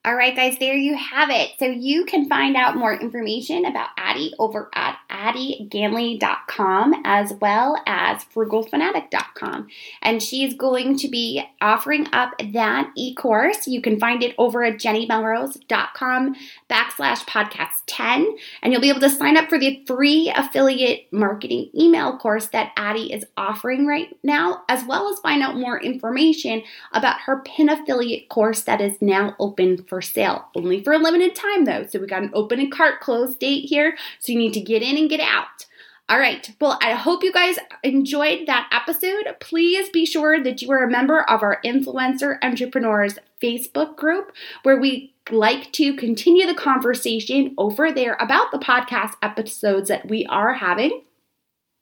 All 0.04 0.16
right, 0.16 0.36
guys, 0.36 0.58
there 0.60 0.76
you 0.76 0.96
have 0.96 1.30
it. 1.30 1.52
So 1.58 1.66
you 1.66 2.06
can 2.06 2.28
find 2.28 2.56
out 2.56 2.76
more 2.76 2.94
information 2.94 3.66
about 3.66 3.90
Addie 3.98 4.34
over 4.40 4.70
at 4.74 4.98
addieganley.com 5.26 7.02
as 7.04 7.34
well 7.42 7.82
as 7.86 8.24
frugalfanatic.com. 8.26 9.68
And 10.02 10.22
she's 10.22 10.54
going 10.54 10.98
to 10.98 11.08
be 11.08 11.44
offering 11.62 12.08
up 12.14 12.34
that 12.54 12.92
e-course. 12.96 13.68
You 13.68 13.82
can 13.82 14.00
find 14.00 14.24
it 14.24 14.36
over 14.38 14.64
at 14.64 14.76
jennymelrose.com 14.76 16.36
backslash 16.70 17.26
podcast 17.26 17.84
10. 17.88 18.38
And 18.62 18.72
you'll 18.72 18.82
be 18.82 18.90
able 18.90 19.00
to 19.02 19.10
sign 19.10 19.38
up 19.38 19.50
for 19.50 19.58
the 19.58 19.84
free 19.86 20.32
affiliate 20.36 21.12
marketing 21.12 21.70
email 21.76 22.18
course 22.18 22.48
that 22.48 22.72
Addie 22.78 23.12
is 23.12 23.26
offering 23.38 23.88
right 23.88 24.16
now, 24.24 24.64
as 24.70 24.84
well 24.86 25.12
as 25.12 25.20
find 25.20 25.42
out 25.42 25.58
more 25.58 25.80
information 25.82 26.64
about 26.92 27.22
her 27.22 27.42
pin 27.46 27.70
affiliate 27.70 28.30
course 28.30 28.64
that 28.64 28.82
is 28.82 29.02
now 29.02 29.36
open 29.40 29.84
for 29.84 30.02
sale. 30.02 30.46
Only 30.56 30.84
for 30.84 30.94
a 30.94 30.98
limited 30.98 31.36
time 31.36 31.66
though. 31.66 31.86
So 31.86 32.00
we 32.00 32.08
got 32.08 32.24
an 32.24 32.32
open 32.34 32.60
and 32.60 32.72
cart 32.72 33.00
close 33.00 33.36
date 33.36 33.66
here. 33.66 33.98
So 34.20 34.32
you 34.32 34.38
need 34.38 34.54
to 34.54 34.62
get 34.62 34.82
in 34.82 34.98
and 34.98 35.10
get 35.10 35.15
out. 35.20 35.66
All 36.08 36.20
right. 36.20 36.52
Well, 36.62 36.78
I 36.84 36.94
hope 36.94 37.24
you 37.24 37.34
guys 37.34 37.58
enjoyed 37.84 38.46
that 38.46 38.70
episode. 38.72 39.36
Please 39.40 39.90
be 39.90 40.06
sure 40.06 40.42
that 40.44 40.62
you 40.62 40.72
are 40.72 40.84
a 40.84 40.92
member 40.92 41.22
of 41.22 41.42
our 41.42 41.60
Influencer 41.66 42.38
Entrepreneurs 42.44 43.18
Facebook 43.42 43.96
group 43.96 44.32
where 44.62 44.80
we 44.80 45.16
like 45.32 45.72
to 45.74 45.96
continue 45.96 46.46
the 46.46 46.54
conversation 46.54 47.56
over 47.58 47.92
there 47.92 48.16
about 48.20 48.52
the 48.52 48.60
podcast 48.60 49.14
episodes 49.24 49.90
that 49.90 50.08
we 50.08 50.28
are 50.28 50.54
having. 50.54 51.02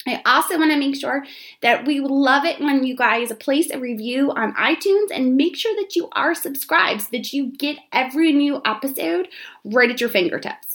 I 0.07 0.21
also 0.25 0.57
want 0.57 0.71
to 0.71 0.79
make 0.79 0.95
sure 0.95 1.25
that 1.61 1.85
we 1.85 1.99
love 1.99 2.45
it 2.45 2.59
when 2.59 2.85
you 2.85 2.95
guys 2.95 3.31
place 3.33 3.69
a 3.71 3.79
review 3.79 4.31
on 4.31 4.53
iTunes 4.55 5.07
and 5.13 5.37
make 5.37 5.55
sure 5.55 5.75
that 5.81 5.95
you 5.95 6.09
are 6.13 6.35
subscribed 6.35 7.01
so 7.01 7.07
that 7.11 7.31
you 7.33 7.51
get 7.57 7.77
every 7.91 8.33
new 8.33 8.61
episode 8.65 9.27
right 9.63 9.89
at 9.89 10.01
your 10.01 10.09
fingertips. 10.09 10.72